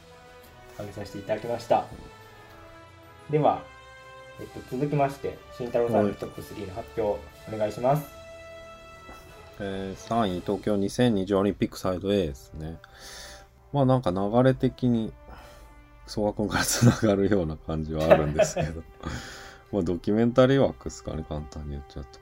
[0.74, 1.86] 挙げさせていただきました。
[3.30, 3.62] では、
[4.38, 7.20] えっと、続きまして慎太郎さんのトップ3の発表
[7.52, 8.06] お願いします。
[9.60, 12.78] えー3位東京2020オリンピックサイド A ですね。
[13.72, 15.12] まあなんか流れ的に
[16.06, 18.82] 曽我君からつながるような感じはあるんですけど。
[19.72, 22.20] まあドキュメンタリー枠ですかね簡単に言っちゃうと。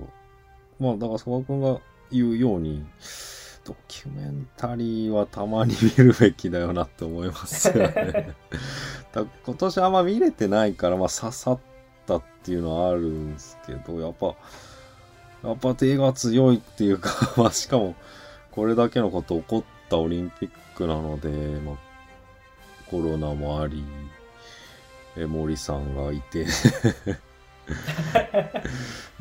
[0.79, 1.81] まあだから曽我君が
[2.13, 2.85] 言うように
[3.65, 8.35] ドキュメンタリーはたまに見るべきだよなって思いますよね
[9.13, 11.59] だ今年あんま見れてないからまあ刺さっ
[12.07, 14.35] たっていうのはあるんですけどやっぱ
[15.43, 17.95] やっぱ手が強いっていうか、 まあしかも
[18.51, 21.29] これだけのこと起こったオリンピックなので、
[21.61, 21.77] まあ、
[22.91, 23.85] コロナもあり、
[25.17, 26.47] え森さんがいて。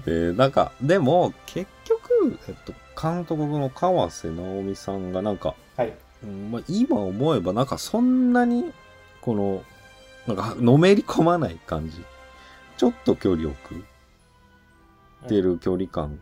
[0.05, 1.98] で、なんか、でも結局、
[2.47, 5.93] えっと、監督の川瀬直美さんがなんか、はい。
[6.23, 8.73] うんまあ、今思えばなんかそんなに
[9.21, 9.63] この
[10.27, 12.03] なんかのめり込まない感じ。
[12.77, 13.83] ちょっと距離を置く。
[15.25, 16.19] ってる距離感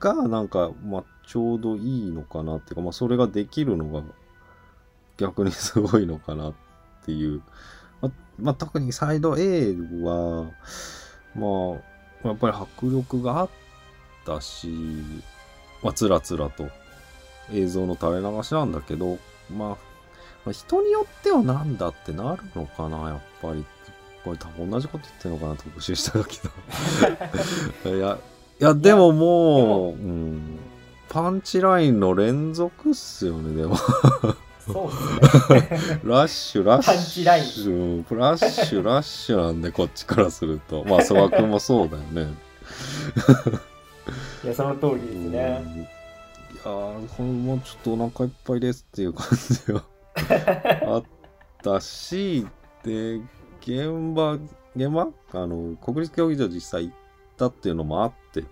[0.00, 4.02] がなんか、まあ、ちょうどいいのかなっていうか、まあ、それができるのが
[5.16, 6.54] 逆にすごいのかなっ
[7.04, 7.42] ていう、
[8.00, 10.50] まあまあ、特にサイド A は
[11.34, 11.78] ま
[12.24, 13.48] あやっぱり迫力があっ
[14.24, 14.68] たし、
[15.82, 16.68] まあ、つらつらと
[17.52, 19.18] 映像の垂れ流しなんだけど、
[19.50, 19.76] まあ、ま
[20.48, 23.64] あ人によってはなんだってなるのかなやっぱり。
[24.24, 26.40] これ多分同じこと言ってるのかな特集した時
[27.84, 28.18] の いや
[28.60, 30.58] いやでももう、うん、
[31.08, 33.76] パンチラインの連続っすよねでも。
[34.64, 34.90] そ
[35.50, 36.00] うですね。
[36.04, 36.94] ラッシュラッシュ。
[36.94, 37.44] パンチライン。
[37.44, 40.84] ラッシュラッシュなんでこっちからすると。
[40.84, 42.32] まあ曽我君もそうだよね
[44.44, 45.38] いやその通りですうんいね
[46.64, 49.84] やーこれもうちょっとお腹いっぱいですっていう感じが
[50.94, 51.04] あっ
[51.62, 52.46] たし
[52.82, 53.20] で
[53.60, 54.38] 現場
[54.74, 55.08] 現場？
[55.34, 56.94] あの国立競技場実際行っ
[57.36, 58.48] たっていうのもあってね。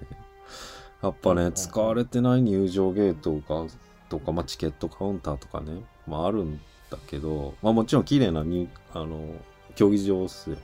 [1.02, 3.66] やっぱね使われてない入場ゲートが
[4.10, 9.34] とか、まあ、チケットカウンターとかね、まあ、あるんだけど、まあ、もちろん綺麗なにあの
[9.76, 10.56] 競技場っすよ。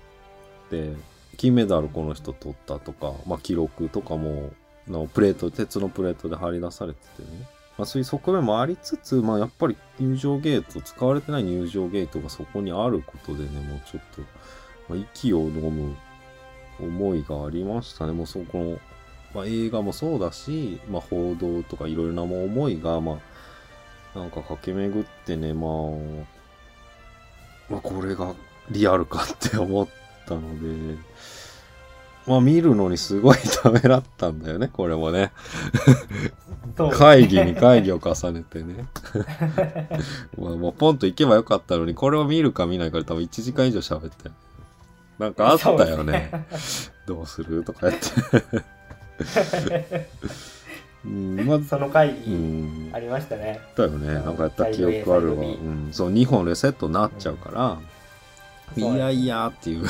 [0.70, 0.94] で
[1.36, 4.50] 金メダルこの人取ったとか、まあ、記録とかも
[4.88, 14.22] のプレート鉄のプレートで張り出されててね、まあ、そういう側面もありつつ、まあ、やっぱり入場ゲート使われてない入場ゲートがそこにあることでねもうちょっと、
[14.88, 15.96] まあ、息を飲む
[16.80, 18.12] 思いがありましたね。
[18.12, 18.78] もうそこの、
[19.34, 23.18] まあ、映画もそうだし、まあ、報道とかいろいろな思いがま
[24.14, 25.70] あなんか駆け巡ってねまあ
[27.70, 28.34] まあこれが
[28.70, 29.88] リアルかって思っ
[30.26, 30.40] たの
[30.94, 30.98] で
[32.26, 35.32] まあ見るのにすごいためらったんだよねこれもね。
[36.92, 38.86] 会議に会議を重ねてね。
[40.36, 44.30] まあもうポンと行けばよかったのにこれを見るか見ないかで多分1時間以上喋って。
[45.18, 46.46] なんかあったよね。
[47.06, 48.06] どうするとかやって。
[51.06, 51.60] うんまあ。
[51.60, 52.90] その会う議ん。
[52.92, 54.14] ありましたね、だよね。
[54.14, 57.78] なんかやった記憶あるわ、うん、そう2本レセットになっちゃうから、
[58.78, 59.86] そういやいやっていう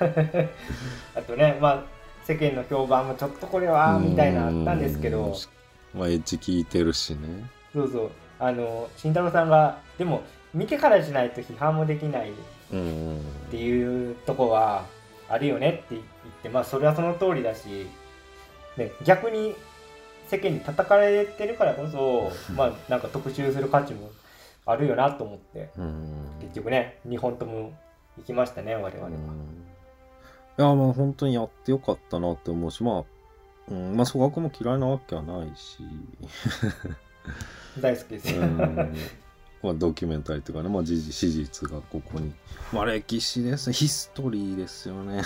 [1.14, 1.82] あとねまあ
[2.24, 5.24] 世間の評判もちょっとこれはみたいなのあったんですけど。
[5.24, 5.34] うん
[5.94, 7.48] まあエッジ効いてるしね。
[7.72, 8.10] そうそう。
[8.38, 10.22] あの慎太郎さんがでも
[10.52, 12.32] 見てからじゃないと批判もできないっ
[12.72, 13.20] うん。
[13.50, 14.86] ていうとこは
[15.28, 16.02] あるよねって言っ
[16.42, 17.86] てまあそれはその通りだし、
[18.76, 19.54] ね、逆に
[20.26, 24.10] 世間に叩かれてるからこそまあなんか特集する価値も
[24.66, 25.70] あるよなと思って。
[25.78, 26.26] うん。
[26.40, 27.72] 結局ね2本とも
[28.16, 29.10] 行きましたね、我々は。
[30.58, 33.04] うんいや、まあ本当にやってよかったなって思うし、まあ、
[33.70, 35.78] うん、まあ、曽我君も嫌いなわけはないし、
[37.80, 38.34] 大好きです
[39.62, 42.34] まあ、ドキュメンタリーというかね、まあ、事実史実がここに、
[42.70, 45.22] まあ、歴史ですヒストリーですよね。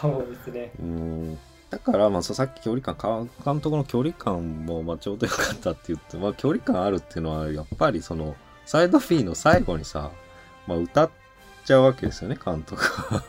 [0.00, 0.72] そうですね。
[0.78, 1.38] うん
[1.70, 10.10] だから、まあ、さっき距離感か監督の距離感も、まあ、ちょうどよかったって言って、まあ、距離感あるっていうのはやっぱりそのサイドフィーの最後にさ、
[10.66, 11.10] まあ、歌っ
[11.66, 13.22] ちゃうわけですよね監督は。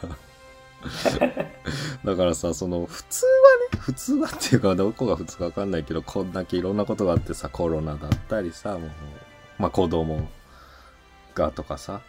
[2.05, 3.31] だからさその普通は
[3.73, 8.91] ね普通はっていうかどこが普通か分かんないけどこんだけいろんなことがあってさコロナだったりさもう、
[9.57, 10.29] まあ、子供
[11.35, 12.01] がとかさ、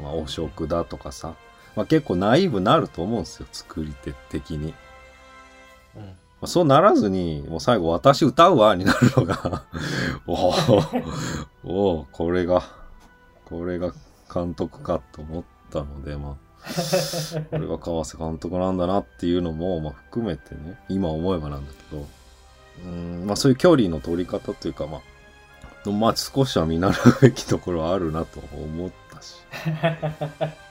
[0.00, 1.34] まあ、汚職だとかさ、
[1.76, 4.74] まあ、結構ナイーブなると思うんですよ作り手的に。
[5.96, 6.02] うん。
[6.02, 9.64] まあそうならずに、もう最後、私歌うわになるのが。
[10.26, 10.54] おお、
[11.64, 12.62] おお、これが、
[13.46, 13.92] これが
[14.32, 16.34] 監督かと思ったので、まあ、
[17.50, 22.06] これが川瀬監督なんだなっていうのも、まあ、含めてね、今思えばなんだけど、
[22.84, 25.00] うん、まあそういう距離の取り方というか、ま
[25.86, 29.36] あ、まあ少しは見習うべきところはあるなと思ったし、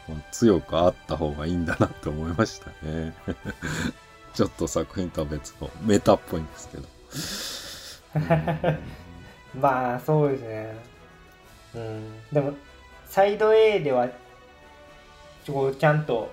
[0.09, 3.13] まあ強くあった方がいいんだなって思いましたね。
[4.33, 6.87] ちょっと作品とは別のメタっぽいんですけど。
[9.59, 10.75] まあ、そうですね。
[11.75, 12.21] うん。
[12.31, 12.53] でも、
[13.05, 14.09] サイド A では、
[15.51, 16.31] こうちゃんと、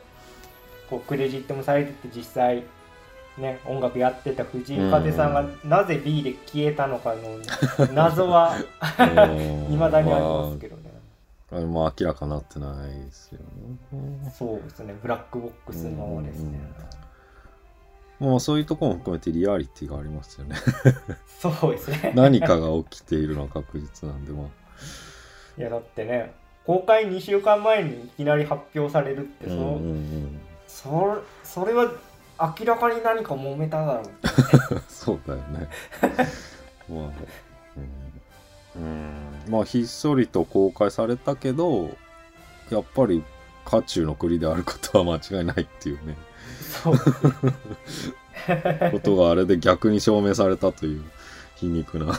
[0.88, 2.64] こう、クレジットもされてて、実際、
[3.38, 7.38] ね、音楽やってた藤井風さんがなぜ B で消えたのかの
[7.94, 10.90] 謎はい未だにありますけどね。
[11.52, 13.40] あれも明らかになってないですよ
[13.92, 14.32] ね。
[14.32, 16.60] そうですね、ブラックボックスのですね。
[18.20, 20.54] もうそういうところも含めてリアリティがありますよね。
[21.40, 22.12] そうですね。
[22.14, 24.46] 何かが起きているのは確実なんで、まあ。
[25.58, 26.34] いやだってね
[26.66, 31.90] 公開2週間前にいきなり発表されるってそ,、うんうんうん、そそれは
[32.58, 35.68] 明らかに何か揉めただろう そうだよね。
[36.88, 37.10] まあ、
[38.76, 41.90] うん、うん、まあひっそりと公開されたけど、
[42.70, 43.22] やっぱり
[43.64, 46.16] 渦中の栗であることは間違いないっていうね。
[46.82, 46.96] そう。
[48.90, 51.04] ことがあれで逆に証明されたという
[51.56, 52.18] 皮肉な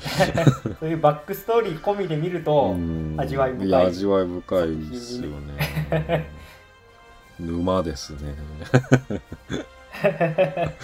[0.80, 3.16] そういうバックストーリー込みで見ると、うん。
[3.18, 3.70] 味わい深い。
[3.70, 6.30] や味わい深いですよね。
[7.40, 8.34] 沼ですね。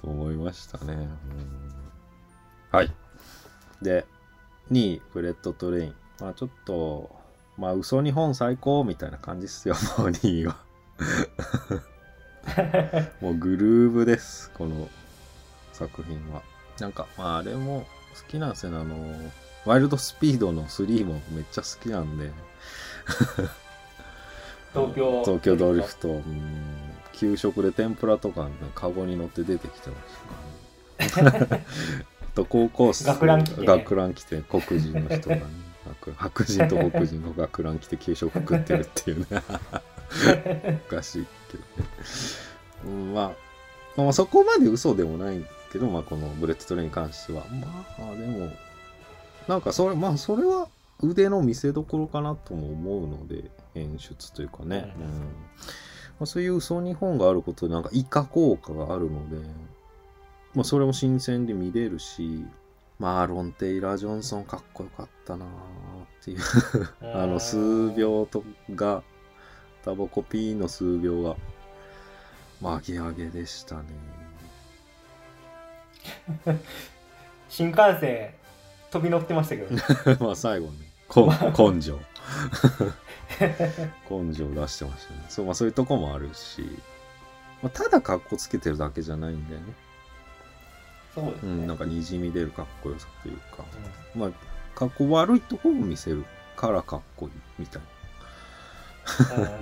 [0.00, 1.08] と思いましたね、うん。
[2.70, 2.92] はい。
[3.80, 4.06] で
[4.70, 5.94] 2位フレットトレイン。
[6.20, 7.10] まあちょっと
[7.56, 10.56] まあ嘘日本最高みたいな感じっすよもう2位は。
[13.20, 14.88] もうグルーブですこの
[15.72, 16.42] 作品は
[16.78, 18.78] なんかまああれも好きなんですよね。
[18.78, 18.96] あの
[19.64, 22.30] ワイルドスピードの3もめっちゃ好きなんで。
[24.72, 25.22] 東京。
[25.24, 26.08] 東京ドリフト。
[26.08, 26.22] うん。
[27.12, 29.90] 給食で天ぷらとか、ね、カゴに乗って出てきて
[30.98, 31.22] ました。
[31.56, 31.66] ね
[32.34, 33.04] と高校生。
[33.04, 33.66] 学ラン着てね。
[33.66, 35.42] 学ラン着て黒人の人がね。
[35.84, 39.42] 白白人と黒人の学ラン着て給食食ってるっていうね。
[40.88, 41.88] おかしいけどね、
[42.84, 43.32] うん、ま
[43.96, 47.44] あまあそこまで嘘でもないけど、まあ、このブレットトレインに関しては。
[47.98, 48.50] まあでも
[49.48, 50.68] なんかそれまあそれは
[51.00, 55.04] 腕の見せ所かなとも思うので演出というかね、うん。
[55.04, 55.10] うん。
[55.18, 55.26] ま
[56.20, 59.36] あ、そういう嘘日本があることでなんかイカ効果があるので、
[60.54, 62.44] まあ、それも新鮮で見れるし
[62.98, 65.50] まあアロン・テイラー・ジョンソンかっこよかったなーっ
[66.22, 66.38] ていう。
[67.16, 68.44] あの数秒と
[68.74, 69.02] が
[69.84, 71.36] タバコピーの数秒が
[72.60, 74.21] まあ上げ上げでしたね
[77.48, 78.34] 新幹線
[78.90, 79.82] 飛び乗ってましたけどね。
[80.20, 81.32] まあ最後ねこ
[81.72, 81.98] 根性。
[84.08, 85.24] 根性出してましたね。
[85.28, 86.62] そう,、まあ、そういうとこもあるし、
[87.62, 89.74] まあ、ただ格好つけてるだけじゃないんだよね。
[91.14, 93.64] そうですね、うん、なんかにじみ出るかっこよさというか、
[94.14, 96.24] まあ、かっこ悪いところを見せる
[96.56, 97.82] からかっこいいみたい
[99.36, 99.54] うんうんうんうん。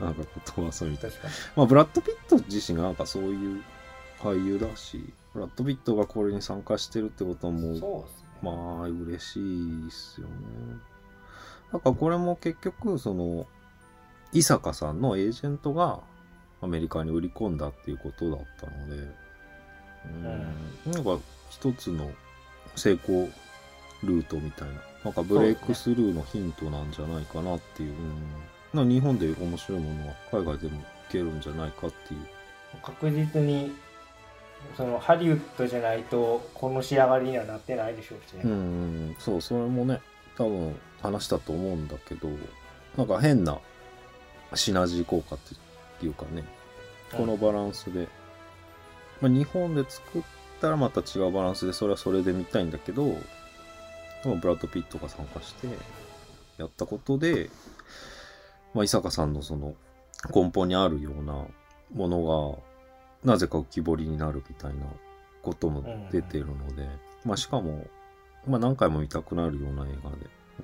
[0.00, 0.22] な、なんか
[0.56, 1.16] 言葉そうみたいな。
[1.56, 3.62] まあ、ブラッド・ピット自身がなんかそういう
[4.20, 10.32] 俳優だし、ブラッド・ピットがこれに参加してるってことはもう、そうですねまあ、嬉しいっすよね。
[11.72, 13.46] なんかこれも結局、その、
[14.32, 16.00] 伊坂さんのエージェントが
[16.60, 19.08] アメリカに売り込んだっていうことだったので、
[20.86, 21.18] うん、なんか
[21.50, 22.10] 一つの
[22.76, 23.28] 成功
[24.02, 24.74] ルートみたいな、
[25.04, 27.98] なんかブレイクスルーのヒントなんじゃないかなっていう、うん
[28.74, 32.20] なんか日本で面白いものは海外でもいけるんじゃないかっていう。
[32.82, 33.72] 確実に
[34.76, 40.00] そのハリウッドじゃないとこの仕上がりにはなってないでしょうしね、うん、そう、それもね、
[40.36, 42.28] 多分話したと思うんだけど
[42.96, 43.58] なんか変な
[44.54, 45.38] シナジー効果っ
[46.00, 46.44] ていうかね
[47.12, 48.08] このバランスで、
[49.20, 50.22] まあ、日本で作っ
[50.60, 53.04] たらまた違うバランスでそれはそれで見たいんだけど
[54.24, 55.68] ブラッド・ピットが参加して
[56.56, 57.50] やったことで、
[58.72, 59.74] まあ、伊坂さんのその
[60.34, 61.44] 根本にあるような
[61.92, 62.73] ものが
[63.24, 64.86] なぜか浮き彫りになるみたいな
[65.42, 66.88] ことも出てるので、
[67.24, 67.86] まあ、しかも、
[68.46, 70.16] まあ、何回も見たくなるような映画で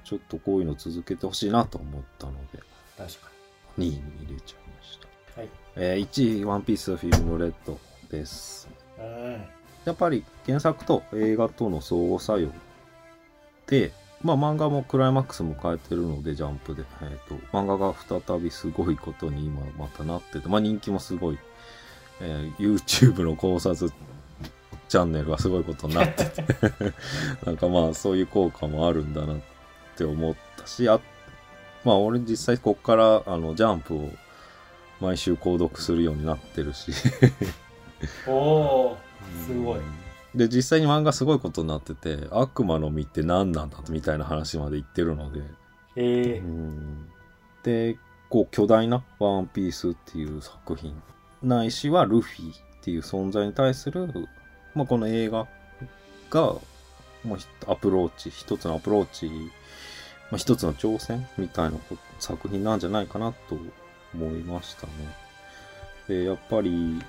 [0.05, 2.61] ちょっとこういうの続けてほしいなと思ったので
[2.97, 3.31] 確か
[3.79, 5.43] 2位に入れちゃいました。
[5.43, 7.79] にはいえー1位、ワンピースフィルムレッド
[8.11, 8.69] です。
[8.99, 12.51] うんやっぱり原作と映画との相互作用
[13.67, 13.93] で、
[14.23, 16.85] まあ漫画もクライマックス迎えてるので、ジャンプで。
[17.03, 21.39] えっ、と、漫画が再びすごいことに今またなってて、まあ人気もすごい、
[22.21, 23.93] えー YouTube の考察
[24.89, 26.45] チャンネルがすごいことになってて、
[27.47, 29.37] なんかまあそういう効果もあるんだなっ
[29.97, 31.01] て思ったし、あ
[31.85, 34.11] まあ俺実際こっからあのジャンプを
[35.01, 36.93] 毎週購読するようになってるし、
[38.27, 38.99] おお
[39.47, 39.81] すごい。
[40.35, 45.41] で実際に漫画すごいことになってて悪魔の実って何なんだみたいな話まで言ってるので、
[45.97, 47.09] ええうん。
[47.63, 47.97] で
[48.29, 51.01] こう巨大な「ワンピースっていう作品
[51.43, 54.09] ないしはルフィっていう存在に対する、
[54.75, 55.47] まあ、この映画
[56.31, 56.55] が、
[57.25, 57.37] ま
[57.67, 59.27] あ、アプローチ一つのアプローチ、
[60.31, 61.77] まあ、一つの挑戦みたいな
[62.19, 63.59] 作品なんじゃないかなと
[64.15, 64.93] 思いましたね。
[66.09, 67.01] でやっぱり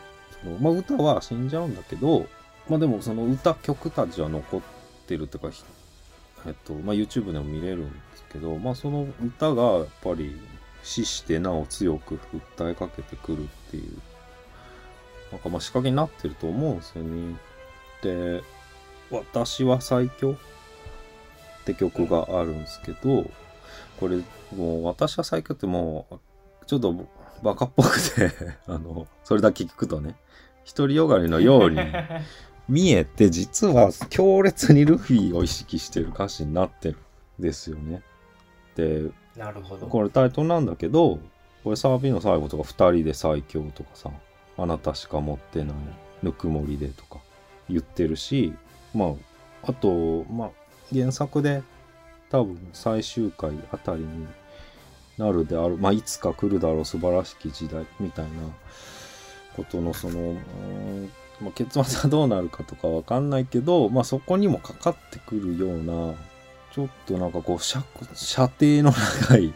[0.44, 2.28] その、まあ、歌は死んじゃうんだけど、
[2.70, 4.62] まあ、でもその歌曲たちは残っ
[5.08, 5.50] てるっていうか、
[6.46, 10.40] えっとまあ、YouTube でも見れるんですけど、まあ、その歌がやっぱり
[10.84, 12.20] 死してなお強く
[12.58, 13.98] 訴えかけてくるっていう
[15.32, 17.36] なんかまあ仕掛けになってると思うんですよね。
[18.02, 18.44] で
[19.12, 20.32] 「私は最強」
[21.62, 23.30] って曲があるんですけど
[24.00, 24.18] これ
[24.56, 26.20] もう「私は最強」ってもう
[26.66, 26.96] ちょっと
[27.44, 28.32] バカっぽくて
[28.68, 30.16] あのそれだけ聞くとね
[30.76, 31.80] 独りよがりのように
[32.68, 36.98] 見えて実は強烈にルフィを意識してる歌詞になってる
[37.40, 38.02] んですよね。
[38.76, 41.20] でなるほどこれタイトルなんだけど
[41.64, 44.12] これサービの最後とか2人で最強とかさ
[44.58, 45.76] あなたしか持ってない
[46.24, 47.20] ぬくもりでとか
[47.70, 48.54] 言ってるし
[48.94, 49.08] ま
[49.64, 50.50] ああとまあ
[50.94, 51.64] 原作で
[52.30, 54.28] 多分最終回あたりに
[55.18, 58.32] なるであるまあいつか来るだろう素晴らしき時代みたいな
[59.56, 60.36] ことのその
[61.42, 66.14] まあ、結末はどうなるかとかわかんないけど、まあ、そこにもかかってくるような
[66.74, 69.54] ちょっとなんかこう射程の長い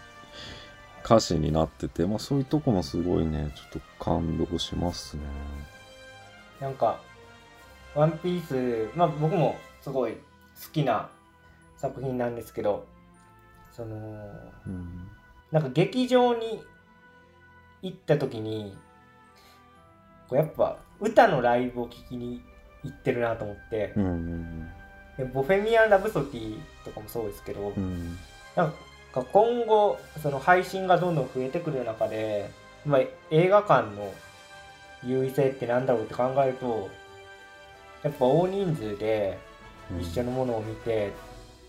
[1.05, 5.23] 歌詞になってて、まあ、そういうとこもすごいねちょっと感動しますね。
[6.59, 6.99] なんか
[7.93, 10.19] 「ワンピースまあ僕もすごい好
[10.73, 11.07] きな
[11.77, 12.87] 作品なんですけど
[13.71, 13.95] その
[14.65, 15.07] うん。
[15.51, 16.63] なんか劇場に
[17.83, 18.75] 行った時に
[20.27, 22.41] こうやっぱ歌のライブを聴きに
[22.83, 24.69] 行ってるなと思って、うんうん
[25.17, 28.17] でボフェミアン・ラブソディとかもそうですけど、うん。
[28.53, 28.77] なんか
[29.23, 32.49] 今後その配信がどんどん増えてくる中で、
[32.85, 33.01] まあ、
[33.31, 34.13] 映画館の
[35.03, 36.89] 優位性ってなんだろうって考えると
[38.03, 39.39] やっぱ大人数で
[39.91, 40.01] うん。
[40.01, 41.11] 一緒のものを見て、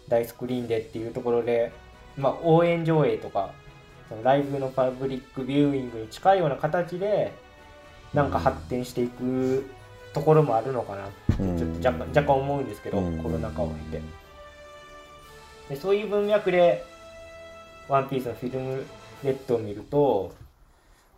[0.09, 1.73] 大スクリーンでっていうところで、
[2.17, 3.51] まあ、応援上映とか
[4.09, 7.33] そのライブのパブリックビューイングに近いような形で
[8.15, 9.69] なんか発展していく
[10.15, 13.19] ところもあるのかなってちょっと若干若干思うんですけど、うん。
[13.19, 14.03] コロナ禍を経て。
[15.71, 16.85] でそういう文脈で
[17.89, 18.85] 「ワンピースのフィルム
[19.25, 20.35] レッドを見ると、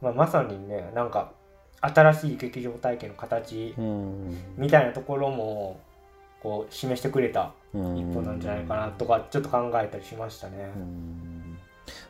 [0.00, 1.32] まあ、まさにねなんか
[1.80, 4.36] 新しい劇場体験の形うん。
[4.56, 5.80] みたいなところも
[6.42, 7.98] こう示してくれたうん。
[7.98, 10.72] 一歩なんじゃないかなとかちょっと考えたりしましたね。
[10.76, 10.78] う。
[10.80, 11.58] ん。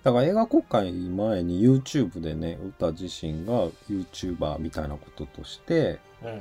[0.02, 5.98] だから映画公開前に YouTube でね歌自身が YouTuber みたいなこととして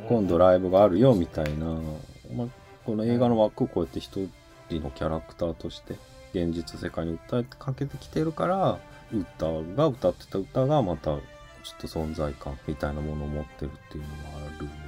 [0.09, 1.65] 今度ライブがあるよみたいな、
[2.35, 2.47] まあ、
[2.85, 4.27] この映画の枠を超えて一
[4.69, 5.95] 人のキャラクターとして
[6.33, 8.79] 現実世界に訴えかけてきてるから
[9.13, 11.19] 歌が歌ってた歌がまたちょ
[11.77, 14.09] っと存在感みたいなものを持ってるっていうの
[14.39, 14.87] があるよね。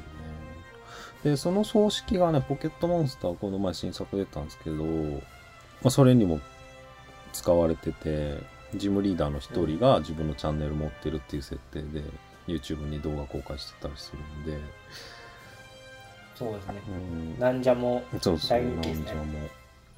[1.24, 5.20] でその葬式がねポケットモンスターこの前新作出たんですけど、ま
[5.86, 6.40] あ、それにも
[7.34, 8.38] 使われてて
[8.76, 12.04] ジムリーダーの一人が自分のチャンネル持ってるっていう設定で
[12.48, 14.64] YouTube に動画公開してたりするんで、
[16.36, 16.82] そうですね。
[16.88, 16.92] う
[17.38, 19.24] ん、なんじゃも大人気ですねなんじゃも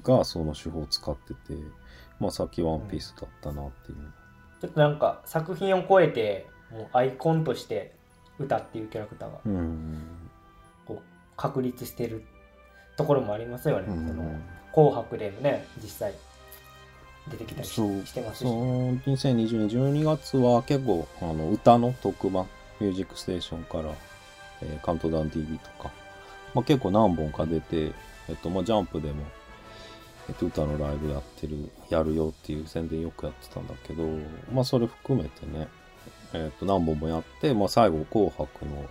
[0.02, 1.60] がその手法を使ってて
[2.20, 3.98] まあさっきワンピースだったなっていう、
[4.60, 7.92] ちょっとなんか作品を超えてもうアイコンとして
[8.38, 10.02] 歌っていうキャラクターがうん
[10.86, 11.02] こう
[11.36, 12.24] 確立してる
[12.96, 13.86] ところもありますよね。
[13.88, 14.40] うんその
[14.72, 16.14] 紅白でもね実際
[17.28, 18.44] 出てきたりしてますし。
[18.44, 22.46] そう2020年12月は結構あの歌の特番
[22.80, 23.94] 「ミュージックステーション」から
[24.62, 25.90] 「えーカウントダウン TV」とか、
[26.54, 27.92] まあ、結構何本か出て、
[28.28, 29.24] えっとまあ、ジャンプでも、
[30.32, 34.04] えっと、歌のライブやってるやるよっていう宣伝よくやってたんだけど、
[34.50, 35.68] まあ、それ含めてね、
[36.32, 38.86] えっと何本もやって、まあ、最後「紅白」の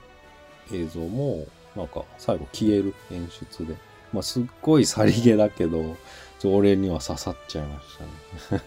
[0.72, 3.76] 映像もなんか最後消える演出で、
[4.14, 5.98] まあ、すっごいさりげだけど
[6.44, 7.98] 俺には刺さっちゃいまし
[8.50, 8.62] たね。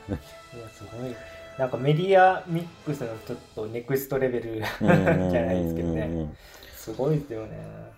[0.54, 1.14] いや、すごい。
[1.58, 6.34] なんかメディアミックスのちょっとネクストレベルじゃないですけどね。
[6.74, 7.94] すごいですよね。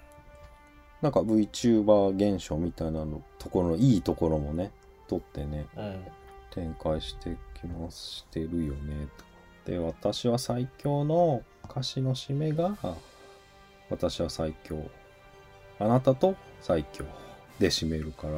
[1.06, 4.72] なんか VTuber 現象みたいなのところのいいところもね
[5.06, 6.04] 取ってねうん。
[6.50, 9.06] 展開してきましてるよね
[9.64, 12.76] とで私は最強の歌詞の締めが
[13.88, 14.82] 私は最強。
[15.78, 17.04] あなたと最強
[17.60, 18.32] で締めるから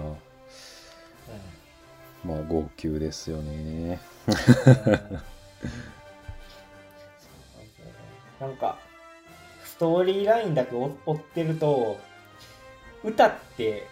[2.22, 3.98] まあ号泣ですよね。
[8.38, 8.76] なんか
[9.64, 11.96] ストーリーラインだけ追追ってると
[13.04, 13.86] 歌って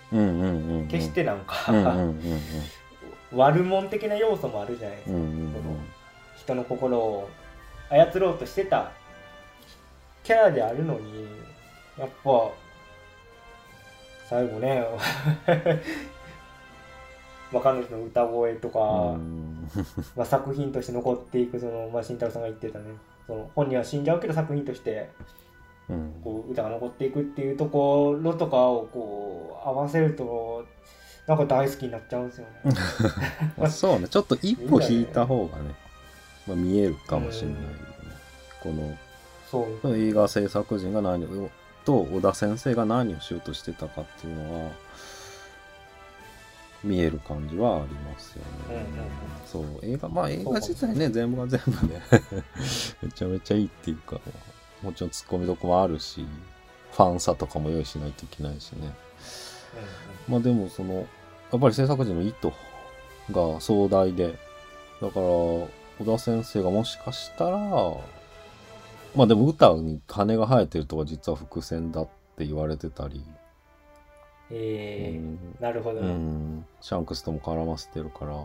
[0.88, 2.20] 決してなんかうん
[3.32, 5.52] 悪者的な要素もあるじゃないですか、うんうんうん。
[5.52, 5.76] その
[6.36, 7.28] 人の心を
[7.90, 8.92] 操ろうとしてた
[10.24, 11.26] キャラであるのに
[11.98, 12.50] やっぱ
[14.28, 14.84] 最後ね
[17.52, 19.68] まあ彼女の歌声とか、うん
[20.16, 22.86] まあ、作品として残っていくその、まあ、慎太郎さんが言ってたね。
[23.26, 25.26] その本人は死んじゃうけど作品としてうん
[26.24, 30.66] こう歌が残っていくっていうところとかをこう合わせると
[31.26, 32.72] なんか大好きになっちゃうんですよね。
[33.59, 34.09] まあそうね。
[34.09, 35.74] ちょっと一歩引いた方がね、
[36.47, 37.74] まあ、見えるかもしれないよね、
[38.62, 38.97] この
[39.51, 41.51] そう映画制作陣が何を
[41.84, 44.72] と小田先生が何をしようとしてたかっていうのは
[46.82, 48.51] 見える感じはありますよね。
[48.68, 49.72] うんうんうん。
[49.72, 49.80] そう。
[49.82, 52.03] 映画まあ映画自体ね全部が全部ね。
[53.03, 54.20] めちゃめちゃいいっていうか
[54.82, 56.26] もちろんツッコミどこもあるし
[56.92, 58.94] ファンさとかも用意しないといけないしね。
[60.28, 62.50] まあでもそのやっぱり制作陣の意図
[63.32, 64.38] が壮大で
[65.00, 65.68] だから小
[66.04, 73.24] 田先生がもしかしたらまあでも歌に羽が生えてるとか実は伏線だって言われてたり、
[74.50, 75.56] えーうん。
[75.60, 76.08] なるほどね。
[76.08, 78.32] うん、シャンクスとも絡ませてるから。
[78.32, 78.40] うん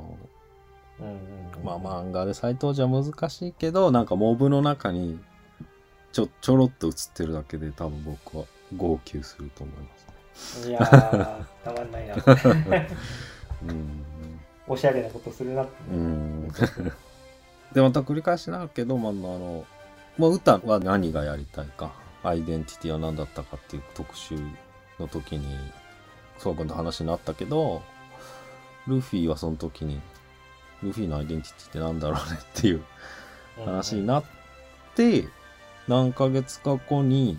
[1.00, 1.16] うん
[1.58, 1.64] うん。
[1.64, 5.20] まあ漫画で再登場は難しいけどなんかモブの中に
[6.12, 8.46] ちょちょろっと映ってるだけで多分僕は
[8.76, 9.90] 号泣すると思いま
[10.36, 10.72] すね。
[10.72, 12.16] いやー、 たまんないな。
[13.64, 14.06] うん
[14.68, 15.72] おしゃれなことするなって。
[15.92, 16.52] うん
[17.74, 19.66] でまた繰り返しになるけど、まあ、あの、
[20.18, 21.94] まあ、歌は何がやりたいか
[22.24, 24.36] アイデンティティは何だったかっていう特集
[25.00, 25.46] の時に
[26.38, 27.82] そうくんと話になったけど
[28.88, 30.02] ルフィはその時に
[30.84, 32.84] ルフィのアイデンティティって何だろうねっていう
[33.66, 34.24] 話になっ
[34.96, 35.28] て
[35.92, 37.38] 何ヶ月か後に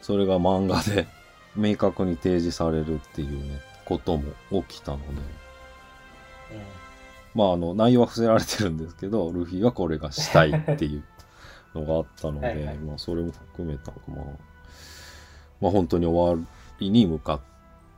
[0.00, 1.08] それが漫画で
[1.56, 4.22] 明確に提示されるっていうねことも
[4.62, 5.04] 起きたので。
[7.34, 11.04] まあ、あの、内容は伏せられてるんですけど、ルフィはこれがしたいっていう
[11.74, 14.24] のがあったので、はいはいまあ、それも含めた、まあ、
[15.60, 16.46] まあ、本当に終わ
[16.78, 17.40] りに向かっ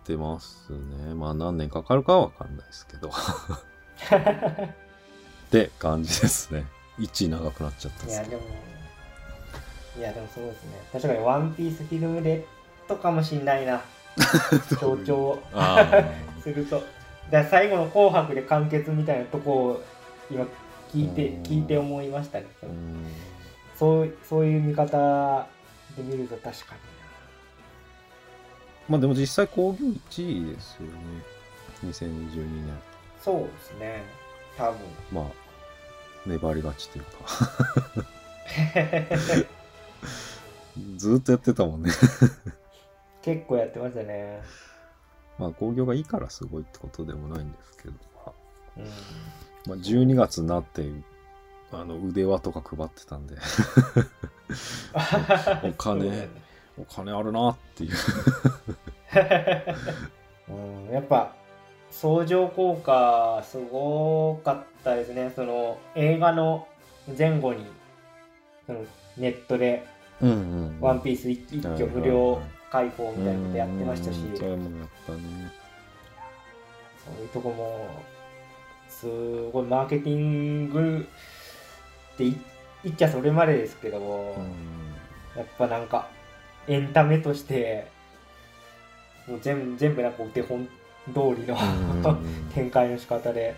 [0.04, 1.14] てますね。
[1.14, 3.10] まあ、何年かかるかはわかんないですけど。
[5.46, 6.66] って感じですね。
[6.98, 8.40] 1長くなっちゃったですけど。
[9.98, 10.80] いや、でもそうですね。
[10.92, 12.42] 確かにワンピースフィルムレッ
[12.88, 13.82] ドかもしんないな。
[14.80, 15.86] 強調あ
[16.42, 16.82] すると。
[17.30, 19.82] だ最後の紅白で完結みたいなとこを
[20.30, 20.46] 今
[20.92, 22.46] 聞いてうん聞いて思いましたね。
[22.62, 23.06] ーうん
[23.76, 25.46] そうそういう見方
[25.96, 26.74] で見ると確か
[28.88, 30.92] まあでも実際興行1位ですよね。
[31.84, 32.78] 2022年。
[33.20, 34.02] そうですね。
[34.56, 34.78] 多分。
[35.12, 35.24] まあ、
[36.26, 37.10] 粘り勝ちというか。
[40.96, 41.90] ずーっとやってたもんね。
[43.22, 44.42] 結構やってましたね。
[45.38, 47.94] まあ、興行がいいからすごいってことでもないんですけど、
[48.26, 48.32] ま
[48.78, 48.84] うん。
[48.84, 48.86] あ、
[49.66, 50.90] まあ、12月になって、
[51.70, 53.36] あの、腕輪とか配ってたんで、
[55.62, 56.28] お金ね
[56.78, 57.92] お金あるなっていう。
[60.48, 61.34] うん、やっぱ
[61.90, 66.66] 相乗効果すごかったですねその映画の
[67.16, 67.66] 前後に
[68.66, 68.84] その
[69.16, 69.86] ネットで
[70.20, 72.40] うんうん「ワンピース一一挙無料
[72.70, 74.18] 開放みたいなことやってましたし。
[74.18, 74.88] うん
[77.08, 77.88] そういうとこも
[78.88, 79.06] す
[79.50, 81.06] ごいマーケティング
[82.14, 82.36] ってい
[82.84, 85.40] 言っちゃそれまでですけども、うん。
[85.40, 86.08] やっぱなんか
[86.66, 87.86] エンタメとして
[89.26, 90.70] もう全全部なんかお手本通
[91.14, 93.56] りのうん 展開の仕方で。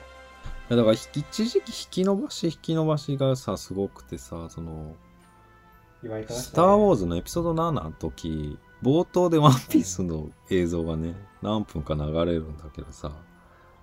[0.69, 4.95] やだから一時期引き伸ばし引き伸ばしがさすごくてさその
[6.03, 6.53] 言われてました、ね。
[6.53, 13.13] スター・ウォーズのエピソード7の時冒頭でワンピースの映像がね何分か流れるんだけどさ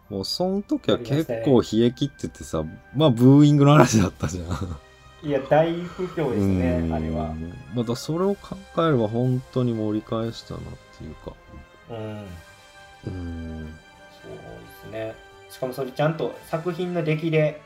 [0.10, 2.64] もうその時は結構冷え切っててさ
[2.96, 4.78] まあブーイングの話だったじゃん
[5.24, 7.34] いや、大不評ですね、あれは。
[7.74, 10.62] またそれを考えれば本当に盛り返したなっ
[10.98, 11.34] ていうか
[11.90, 12.26] うん。
[13.08, 13.76] うん
[14.24, 15.16] そうですね。
[15.50, 17.62] しかもそれちゃんと作品の出来で、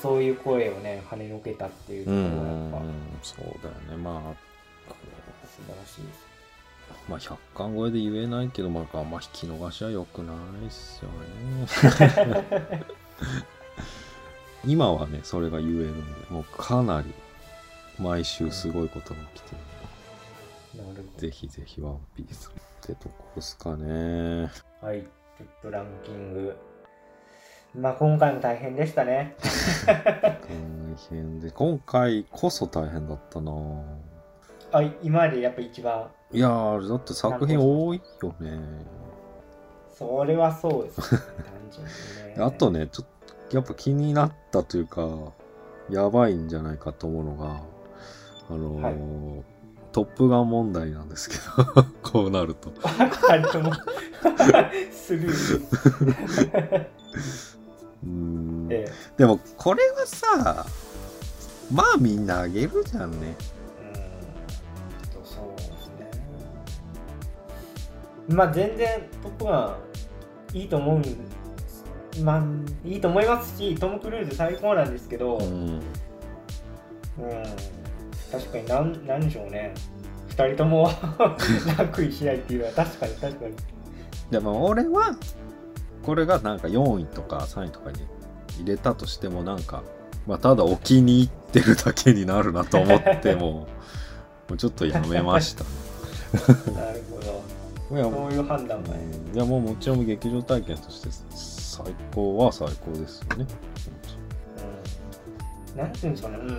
[0.00, 2.92] そういう声をね、跳ねのけたっていうとうころがやっぱん
[3.22, 4.52] そうだよねまあ
[5.52, 6.32] 素晴らしいです。
[7.08, 10.36] まあ100巻超えで言えないけど、まあ、あんま引き逃しは良くない
[10.66, 12.86] っすよね。
[14.64, 17.12] 今はね、それが言えるんで、もうかなり
[17.98, 19.56] 毎週すごいことが起きて
[20.76, 24.50] るんなるほで、ぜひぜひワンピースってとこですかね。
[24.80, 24.86] ど。
[24.86, 25.02] はい。
[25.02, 26.56] ちょっとランキング。
[27.74, 29.34] まあ今回も大変でしたね。
[29.86, 30.38] 大
[31.08, 33.52] 変で、今回こそ大変だったな
[34.72, 38.60] あ、今までやっぱ一番、いやー、だって作品多いよね。
[39.88, 41.10] それはそうです。
[41.10, 41.20] 単
[41.70, 42.36] 純にね。
[42.44, 43.06] あとね、ちょっ
[43.48, 45.08] と、やっぱ気になったというか、
[45.88, 47.60] やばいんじゃないかと思うのが、
[48.50, 49.44] あのーはい
[49.92, 52.70] トップガン問題なんですけど、 こうなると。
[52.70, 53.72] 二人とも
[54.90, 56.86] スルー。
[58.04, 60.66] うーんえでも、これはさ、
[61.70, 63.34] まあみんなあげるじゃんね。
[63.94, 64.18] え
[65.18, 65.24] うん。
[65.24, 65.68] そうです
[65.98, 66.10] ね。
[68.28, 69.76] まあ全然トップガ
[70.52, 72.24] ンいいと思うん。
[72.24, 72.42] まあ
[72.88, 75.82] いいと思いますし、トム・クルーズ最高なんですけど、ううん、ん。
[78.30, 79.72] 確かになんなんでしょうね。
[80.28, 80.90] 二人とも
[81.78, 83.54] 楽意しないっていうのは確かに確かに。
[84.30, 85.14] でも俺は、
[86.04, 88.00] これがなんか4位とか3位とかに
[88.60, 89.82] 入れたとしてもなんか、
[90.26, 93.66] まあただお気に入ってるだけになるなと思っても、
[94.48, 95.64] もうちょっとやめました。
[96.72, 97.98] なるほど。
[97.98, 99.00] いやそういう判断がね。
[99.34, 103.46] いやもうもちろん劇場体験として最高は最高ですよね。
[103.66, 103.72] うん
[105.92, 106.58] ていうんですかね、うーん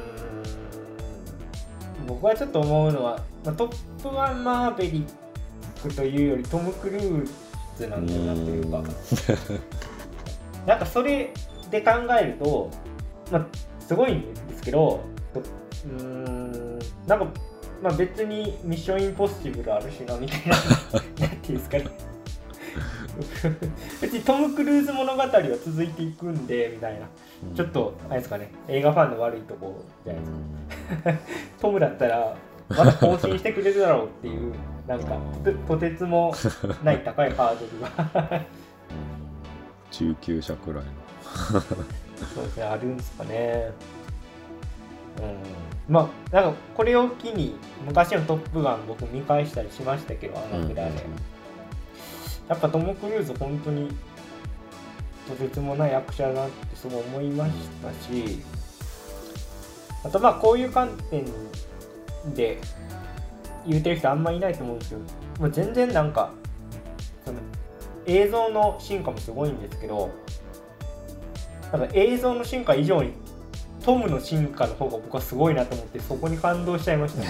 [2.07, 7.32] 僕はちょっと思うのは、まあ、トップガンマーベリックというよりトム・クルーズ
[7.82, 8.84] なんだなというか、
[10.66, 11.34] なんかそれ
[11.70, 12.70] で考えると、
[13.32, 13.48] まあ、
[13.80, 15.02] すごいんですけど、
[15.34, 17.28] とうーん、なんか、
[17.82, 20.56] まあ、別にミッションインポッシブルあるしなみたいな、
[21.28, 21.86] なんていうんですかね。
[24.02, 25.30] 別にトム・クルーズ物語は
[25.64, 27.08] 続いていくんでみたいな。
[27.56, 28.50] ちょっとあれですかね。
[28.68, 31.14] 映画ファンの悪いとこじゃないですか。
[31.62, 32.36] トムだったら
[32.70, 34.54] まだ更新してくれるだろうっていう
[34.88, 36.34] なんかととてつも
[36.84, 37.80] ない高いハードル
[38.30, 38.41] が。
[39.91, 40.91] 中級者くらいの。
[42.34, 43.72] そうですねあるんですかね。
[45.19, 45.93] うん。
[45.93, 47.55] まあなんかこれを機に
[47.85, 51.05] 昔の「トップガン」僕見返したりしましたけどあのぐらいで、
[52.47, 53.89] やっぱトム・クルーズ本当に
[55.27, 57.51] とてつもない役者だなってすごい思いまし
[57.81, 58.41] たし、
[60.03, 61.26] あとまあこういう観点
[62.34, 62.60] で
[63.68, 65.02] 言うてる人あんまいないと思うんですけど、
[65.41, 66.31] もう全然なんか
[67.26, 67.40] その
[68.06, 70.11] 映像の進化もすごいんですけど
[71.72, 73.14] なんか映像の進化以上に
[73.84, 77.22] トムの進化の方が僕はすごいなと思ってそこに感動しちゃいました。
[77.22, 77.27] ね。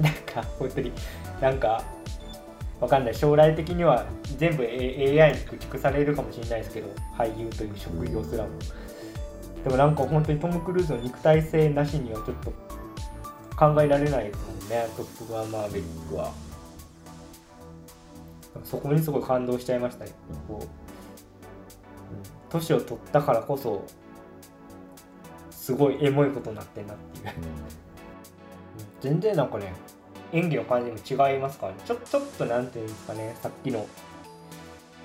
[0.00, 0.92] なんか本当に
[1.40, 1.82] なんか
[2.80, 3.14] わかんない。
[3.14, 4.06] 将来的には
[4.38, 8.50] 全部 A- AI に駆逐されるかもしれないですけど俳優という職業すらも。
[9.62, 12.52] でもなんか本当にトム・クルーズの肉体性なしにはちょっと
[13.62, 14.88] 考えられないですもんね。
[14.96, 16.32] トップガンマーヴェリックは。
[18.64, 20.10] そこにすごい感動しちゃいましたね。
[20.48, 20.68] こううん
[22.50, 23.84] 年を取ったからこそ
[25.52, 27.34] すごいエモいことになってんなっていう。
[29.00, 29.72] 全然なんかね
[30.32, 31.78] 演技の感じも違いますからね。
[31.84, 33.36] ちょちょっとなんていうんですかね。
[33.40, 33.86] さっきの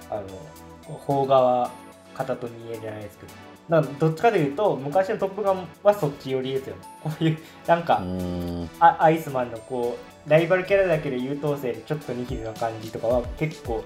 [0.10, 1.70] あの邦側
[2.16, 3.34] 片と見えじゃないですけど
[3.70, 6.82] などっちかというと昔の「トップガン」はそっち寄りですよね。
[7.04, 8.70] こういうなんか、うん。
[8.80, 13.84] あアイスマンのこうライバルキャラだけど優等生でちょっとニヒルな感じとかは結構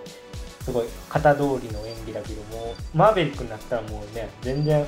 [0.61, 4.85] すごい型通りの演技だけどもマーベリックになったらもうね全然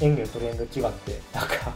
[0.00, 1.72] 演技のトレンド違ってなんか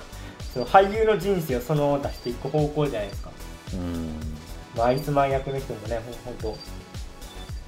[0.53, 3.31] その俳優の人生をそのまま出していく方向じゃないですか、
[3.75, 4.21] うん。
[4.77, 6.57] まあ、アイスマン役の人もねほんほんと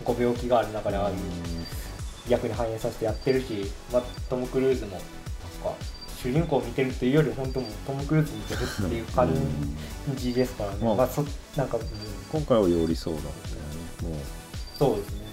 [0.04, 1.16] ご病気がある中でああいう
[2.28, 5.06] 役に反映させてやってるし、まあ、トム・クルーズもなんか
[6.16, 9.34] 主人公を見てるっていうより本当もうトム・クルーズ見てるっていう感
[10.14, 11.24] じですからね、まあまあ、そ
[11.56, 11.84] なんか、うん
[12.32, 13.38] 今回は寄りそうだもんね。
[14.02, 14.20] もう
[14.76, 15.24] そうですね。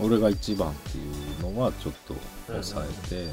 [0.00, 2.14] 俺が一番っていうののはちょっと
[2.46, 3.28] 抑えて、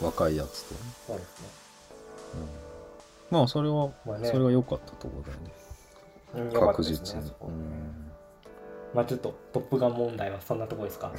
[0.00, 0.74] 若いやつと、
[1.08, 1.48] そうですね。
[3.30, 4.28] うん、まあそれは、まあね。
[4.28, 6.52] それは良かったところだよね。
[6.54, 6.84] 確。
[6.84, 7.32] 実に。
[7.40, 8.01] うん
[8.94, 11.12] まあちょっとトップガン問題はそんなとこですか？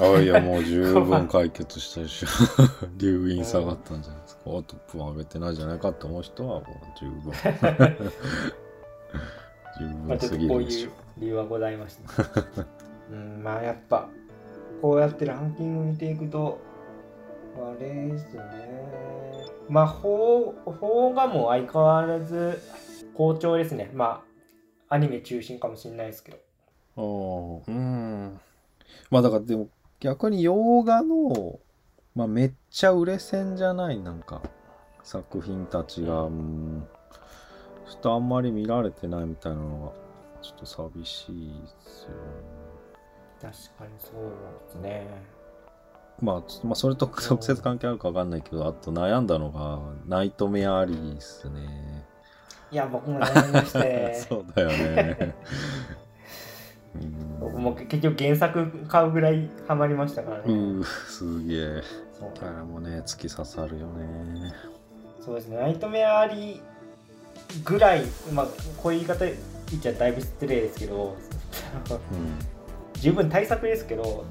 [0.00, 2.28] あいやもう 十分解決したでしょ
[2.98, 6.64] 留飲下がったんじゃないですか、あトップは上げてないじゃないかって思う人はもう
[6.98, 7.32] 十分
[9.78, 12.24] 十分すまあちょっとこういう理由はございました。
[13.10, 14.08] うん、まあやっぱ
[14.82, 16.58] こうやってランキング見ていくと、
[17.56, 19.46] あれですよね。
[19.68, 22.60] まあ邦邦画も相変わらず
[23.14, 23.90] 好調ですね。
[23.94, 24.22] ま
[24.88, 26.38] あアニメ中心かもしれないですけど。
[26.96, 27.02] ああ
[27.66, 28.40] うん
[29.10, 29.68] まあだからでも
[30.00, 31.58] 逆に洋画の、
[32.14, 34.42] まあ、めっちゃ売れ線じゃないなんか
[35.02, 36.86] 作品たちが、うん、
[37.88, 42.70] ちょっとあんまり見られてないみたいなのがちょっと寂しいですよね
[43.40, 44.22] 確かにそう
[44.66, 45.06] ですね。
[46.20, 52.04] まあ、ちょっとまあそれと直接関係あるかわかんないけど、あと悩んだのが、ナイトメアリーっすね。
[52.70, 54.14] いや、僕も悩みまして。
[54.28, 55.34] そうだよね。
[56.96, 60.42] うん僕も結局原作買うぐらいハマりましたからね。
[60.46, 61.82] うーすげえ。
[62.12, 64.52] そうキャラもね、突き刺さるよね。
[65.24, 66.60] そうですね、ナイトメアリ
[67.64, 68.46] ぐらい、まあ、
[68.76, 71.16] こういう言い方言っちゃだいぶ失礼ですけど、
[71.90, 72.98] うん。
[73.00, 74.24] 十分対策ですけど、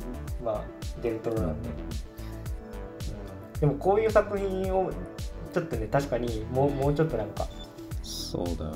[0.43, 0.63] まあ、
[1.01, 1.69] デルトロなんで。
[1.69, 4.91] うん、でも、こういう作品を、
[5.53, 7.47] ちょっとね、確かにもうもうちょっとなんか、
[8.03, 8.75] そうだよね。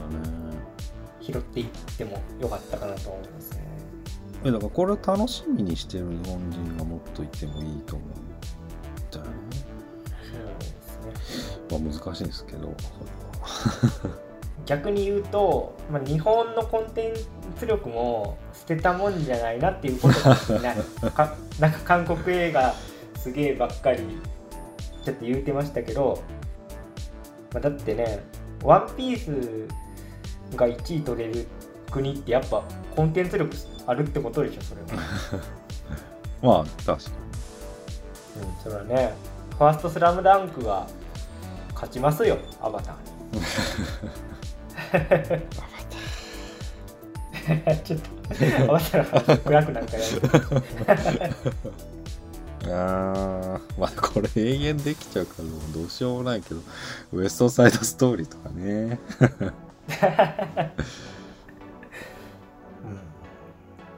[1.22, 3.63] 拾っていってもよかったかなと思いますね。
[4.46, 9.32] え、だからこれを楽しみにしてる日本人がもっといてもいいと思うんだよね。
[11.02, 12.76] そうですねまあ難しいんですけど、
[14.66, 17.14] 逆に言うと、まあ、日本のコンテン
[17.58, 20.76] ツ力も捨てたもんじゃないなっていうことかもしれない
[21.12, 22.74] かなんか韓国映画
[23.18, 24.00] すげえばっかり
[25.04, 26.24] ちょっと言うてましたけど、
[27.54, 28.24] まあ、だってね
[28.64, 31.46] 「ワンピースが1位取れる
[31.92, 32.64] 国ってやっぱ
[32.96, 33.54] コンテンツ力
[33.86, 34.88] あるってことでしょそれは、
[36.42, 37.12] まあ確か
[38.36, 39.14] うん、それはね
[39.58, 40.88] ファーストスラムダンクが
[41.74, 42.96] 勝ちますよアバター
[43.36, 43.42] に。
[47.84, 48.10] ちょっと、
[48.72, 49.06] 合わせたら
[49.38, 50.04] 暗くなんかや。
[52.66, 55.44] あーまあこれ永遠できちゃうから
[55.74, 56.62] どうしようもないけど
[57.12, 59.02] ウエストサイドストーリーとかね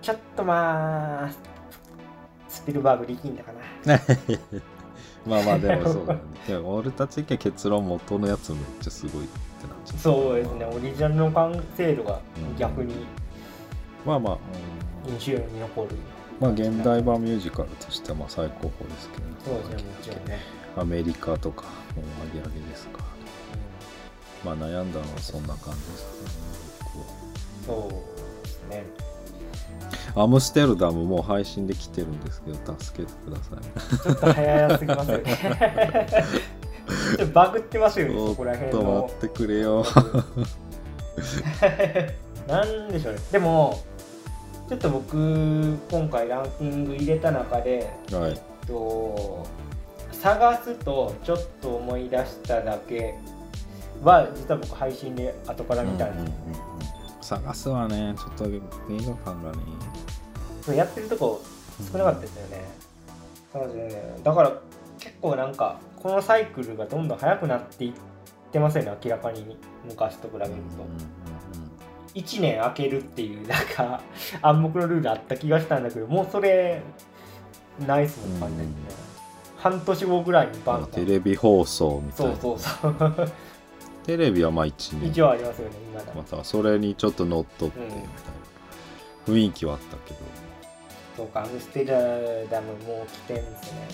[0.06, 1.32] ちょっとまあ、
[2.48, 3.52] スピルバーグ力んだか
[3.88, 4.00] な。
[5.26, 6.26] まあまあでもそうだよね。
[6.48, 12.20] でも俺たち結論元のやつめっちゃすごいってなっちゃうそうですね、オリジナルの完成度が
[12.56, 12.94] 逆に
[14.06, 14.38] まあまあ、
[15.08, 15.96] 印象に残る。
[16.40, 20.40] まあ現代版ミュージカルとしてはまあ最高峰ですけど、そうですね、もちろんね。
[20.78, 21.64] アメリカとか
[21.96, 23.00] もう上げ上げですか。
[23.00, 23.06] ら
[24.44, 26.46] まあ悩んだのはそんな感じですね
[27.66, 29.15] そうですね。
[30.16, 36.08] アムステルダムもう配信できてるんですけど助けてくださいちょっと早すぎますよね。
[37.18, 39.14] ちょっとバグってますよね、そこらちょっ辺のと待。
[39.14, 39.86] ってくれよ
[42.48, 43.20] なんでしょうね。
[43.32, 43.80] でも、
[44.70, 49.48] ちょっと僕、今回ランキング入れた中で、はいえっと
[50.26, 53.14] 探すとちょっと思い出しただけ
[54.04, 56.75] は実は僕配信で後から見たんですうんうんうんうん
[57.26, 58.14] 探すはね。
[58.18, 59.52] ちょっと映画館が
[60.72, 60.78] ね。
[60.78, 61.42] やってるとこ
[61.92, 62.64] 少なかったですよね、
[63.52, 64.20] そうですね。
[64.24, 64.52] だから
[65.00, 67.94] 結構なんかこのサイクルがどんどん速くなっていっ
[68.52, 68.98] てますよね。
[69.04, 69.58] 明らかに
[69.88, 70.62] 昔と比べると、うんうん
[72.16, 74.02] 1年空けるっていうなんか
[74.42, 76.82] 暗黙のルールあった気がしたんだけどもうそれ
[77.86, 78.92] ないっすもん完全にね、
[79.58, 83.32] 半年後ぐらいにバンテレビ放送みたいそうなそうそう
[84.06, 85.10] テレビはまあ1年。
[85.10, 86.14] 一応ありますよね今だ。
[86.14, 87.86] またそれにちょっと乗っ取ってうん。
[87.88, 88.10] みたいな。
[89.28, 90.20] 雰囲気はあったけど。
[91.18, 93.88] そうかアムステルダムもう来てんですね。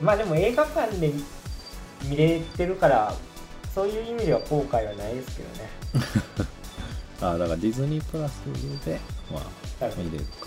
[0.00, 1.24] まあでも映画館で見
[2.08, 3.12] 見れてるから
[3.74, 5.70] そういう意味では後悔はないですけどね。
[7.20, 8.34] あだからディズニープラス
[8.84, 9.00] で
[9.30, 10.46] まあ見れるか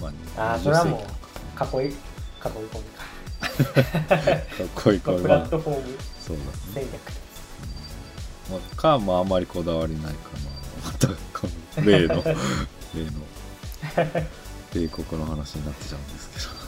[0.00, 3.04] な、まああ20それはもう囲い囲い込みか。
[3.50, 5.98] かっ こいいこれプラはットフォーム
[6.72, 7.19] 戦略まあ
[8.76, 10.14] かまああんまりこだわりないかな。
[10.86, 11.14] またこ
[11.78, 12.24] の例の例の
[14.72, 16.60] 帝国の話になってちゃうんですけど。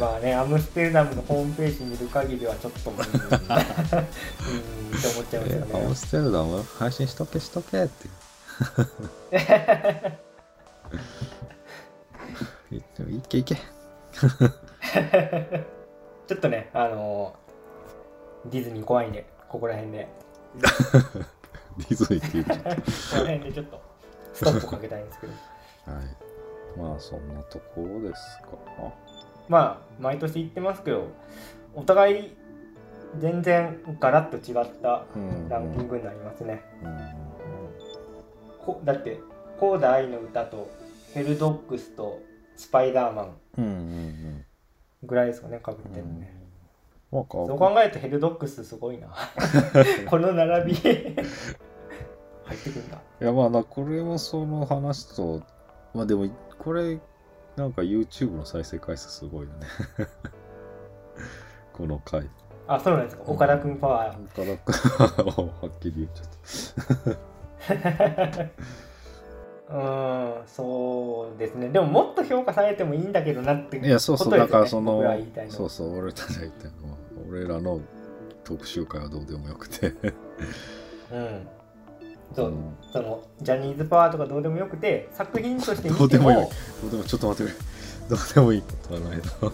[0.00, 8.08] まあねアムステルダムのホームページ見る限りはちょっともううん うんって思っちゃいますよえアムねステルダム配信しとけしとけって
[12.70, 13.56] 言っていけいけ。
[16.26, 17.34] ちょっとねあの
[18.46, 20.08] ディズニー怖いんでここら辺で
[21.78, 23.80] ディズニーって言っちゃっこの辺でちょっと
[24.34, 25.32] ストップかけたいんですけど
[25.84, 25.92] た。
[25.92, 26.04] はい。
[26.78, 28.92] まあそんなところですか。
[29.48, 31.08] まあ毎年言ってますけど
[31.74, 32.36] お互い
[33.18, 36.98] 全然ガラッと違ったうんランキングになりますね、うん
[38.64, 39.18] こだって
[39.58, 40.70] コーダ愛の歌と
[41.14, 42.20] ヘルドッグスと
[42.54, 44.44] スパイダーマンうんうん
[45.04, 46.06] ぐらいですかねかぶってうん。
[46.08, 46.37] るのね、
[47.10, 47.28] まあか。
[47.32, 49.08] そう考えるとヘルドッグスすごいな。
[50.08, 50.74] この並び。
[50.74, 52.96] 入ってくるんだ。
[53.20, 55.42] いやまあなこれもその話と
[55.94, 56.28] まあでも
[56.58, 56.98] これ
[57.56, 59.66] なんか YouTube の再生回数すごいよね。
[61.72, 62.28] この回。
[62.66, 63.22] あそうなんですか。
[63.26, 64.24] 岡田君パワー。
[64.24, 65.36] 岡田君。
[65.46, 66.24] はっきり言っちゃ
[67.14, 68.87] った
[69.70, 71.68] うーんそうですね。
[71.68, 75.02] でももっと評価されてもいいんだけどなっていやそうそう、だからその
[75.50, 76.96] そうそう俺たちが言ったのは。
[77.28, 77.80] 俺らの
[78.44, 79.88] 特集会はどうでもよくて。
[81.12, 81.48] うん。
[82.34, 86.42] そう、うんそのジャニーズパワーとかどうでもよくて作品として見てもどうでもよい。
[86.82, 87.64] どうでもちょっと待ってくれ。
[88.08, 88.62] どうでもいい。
[88.62, 89.48] ことはないなど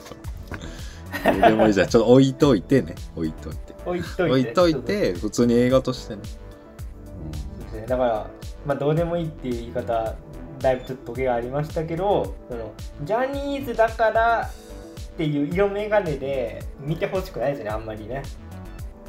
[1.48, 1.88] うでもいいじゃん。
[1.88, 2.94] ちょっと置いといてね。
[3.16, 3.74] 置いといて。
[3.84, 4.22] 置いといて。
[4.22, 7.86] 置いといて普通に映画としてね、そうですね。
[7.88, 8.26] だから
[8.66, 10.14] まあどうでもいいっていう言い方
[10.58, 12.72] だいぶちょっとトゲがありましたけどその
[13.02, 18.22] ジャニーズだからっていう色眼鏡で見てほしくないですねあんまりね。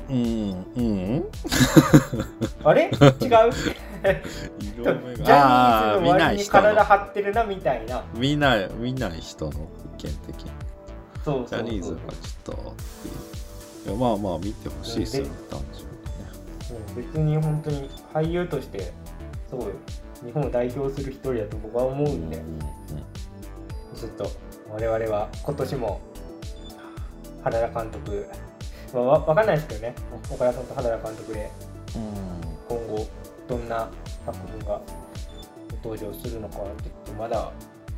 [0.07, 1.25] うん、うん、うん
[2.63, 2.83] あれ？
[2.91, 2.91] 違う？
[2.91, 3.47] ジャ
[4.59, 8.03] ニ色ーズの見な割に体張ってるなみたいな。
[8.13, 10.51] 見ない見ない人の意見的に。
[11.25, 12.11] そうジャニーズがちょっ
[12.43, 12.55] とっ
[13.83, 15.87] ていやまあまあ見てほしいですよで単純
[16.79, 18.93] うん別に本当に俳優として
[19.49, 19.73] すごい
[20.23, 22.43] 日本を代表する一人だと僕は思うにんで、ね
[23.95, 24.29] ちょっと
[24.69, 26.01] 我々は今年も
[27.43, 28.27] 原田監督、
[28.93, 29.95] まあ、わわかんないですけどね。
[30.29, 31.49] 岡田さんと原田監督で。
[32.67, 33.07] 今後
[33.47, 33.89] どんな
[34.25, 34.81] 作品が
[35.83, 37.51] ご登場するのかって言ってまだ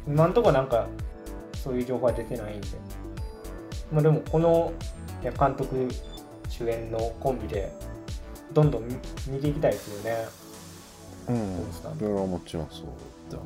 [0.06, 0.88] 今んとこなんか
[1.54, 2.68] そういう情報は出てないんで、
[3.92, 4.74] まあ、でもこの
[5.24, 5.88] 監督
[6.50, 7.72] 主演のコンビで
[8.54, 8.96] どんどん見
[9.28, 10.26] 見ていきたいですよね。
[11.30, 11.68] うん。
[11.72, 13.40] それはもちろんそうだ。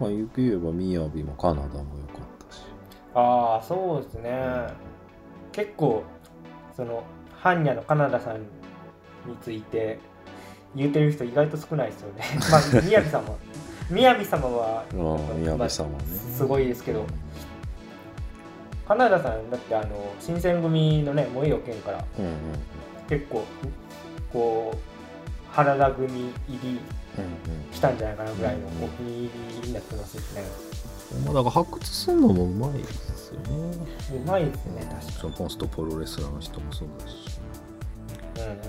[0.00, 2.62] まあゆく言えばみやびもカナダも良かったし。
[3.14, 4.38] ああそうですね。
[5.52, 6.02] 結構
[6.74, 7.04] その
[7.42, 8.46] 般若のカナダさんに
[9.42, 9.98] ついて
[10.74, 12.24] 言うてる人意外と少ないですよね。
[12.50, 13.22] まあみやび様
[13.90, 14.84] みやび様は
[15.36, 16.04] みやび様ね、
[16.34, 17.04] すごいですけど。
[18.86, 22.32] カナダさんだってあの新選組のね燃えよ剣からうんうん。
[23.08, 23.44] 結構
[24.32, 24.91] こう
[25.52, 26.80] 原田組入り
[27.18, 27.20] う
[27.70, 29.30] んしたんじゃないかなぐらいのうんお気に入
[29.62, 30.42] りになってますしね。
[31.16, 33.76] うんまあだから発掘するのもうまいですよね。
[34.16, 37.12] うまいですね確かそのポンストプロレスラーの人もそうだし。
[38.36, 38.62] にうんうんうん。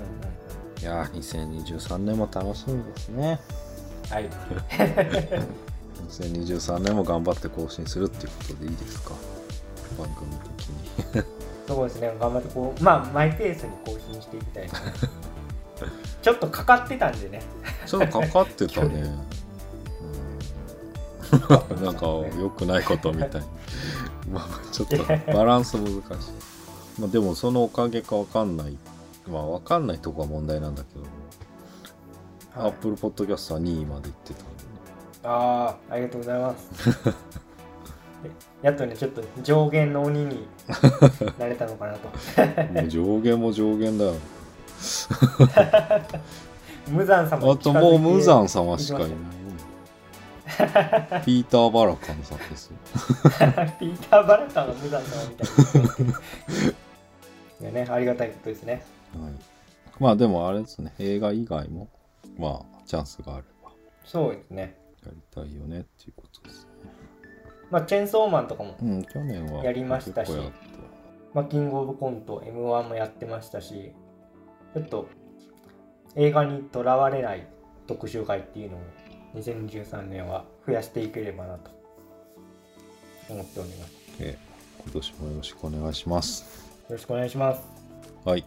[0.82, 3.40] いやー2023年も楽しみですね。
[4.10, 4.28] はい。
[6.08, 9.12] 2023年も頑張って更新するっていうことでいいですか？
[9.98, 11.24] 番組的に。
[11.66, 14.68] そうですね、頑張ってこう、まあ、マイペースに更新していきたい。
[16.24, 17.42] ちょっとかかってたんでね。
[17.86, 19.14] ちょっとかかってたね。
[21.30, 21.84] うん。
[21.84, 22.06] なんか
[22.40, 23.42] 良くないことみたい。
[24.32, 24.96] まあまあちょっと
[25.34, 26.02] バランス難しい。
[26.98, 28.78] まあでもそのおかげかわかんない。
[29.28, 32.70] まあわかんないとこは問題なんだけど、はい。
[32.70, 34.32] Apple Podcast は2位まで行って
[35.22, 35.28] た。
[35.28, 36.90] ああ、ありがとうございます。
[38.62, 40.48] やっとね、ちょっと上限の鬼に
[41.38, 42.08] なれたのかなと。
[42.72, 44.06] も う上限も上限だ。
[44.06, 44.14] よ
[46.88, 49.14] 無惨様あともう無残様しかいないい
[51.24, 52.76] ピーター・バラカンさんですよ
[53.80, 56.10] ピーター・バラカンが無惨様みたいに言ってますけど。
[57.60, 58.84] いやね、ありがたいことですね。
[59.18, 59.32] はい、
[59.98, 61.88] まあでもあれですね映画以外も
[62.36, 63.70] まあチャンスがあれば
[64.04, 64.76] そうですね。
[65.04, 66.70] やりたいよねっていうことですね
[67.70, 70.32] まあ、チェンソーマンとかも、うん去年はやりましたし
[71.32, 73.92] まあ、キングオブコント、M1 もやってましたし、
[74.74, 75.08] ちょっと
[76.16, 77.46] 映画にとらわれない
[77.86, 78.80] 特集会っていうのを
[79.36, 81.70] 2023年は増やしていければなと
[83.28, 83.92] 思っております。
[84.18, 84.36] たえ
[84.84, 87.62] 今年もよろしくお願いしますよろしくお願いします。
[88.24, 88.44] はい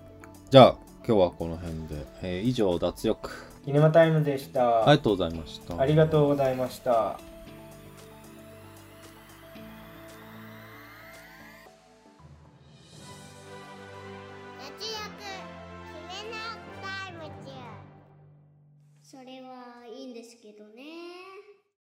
[0.49, 0.75] じゃあ
[1.05, 3.29] 今日はこの辺で、えー以上脱力
[3.63, 4.87] キネマタイムでした。
[4.87, 7.19] ありがとうございましたありがとうございました。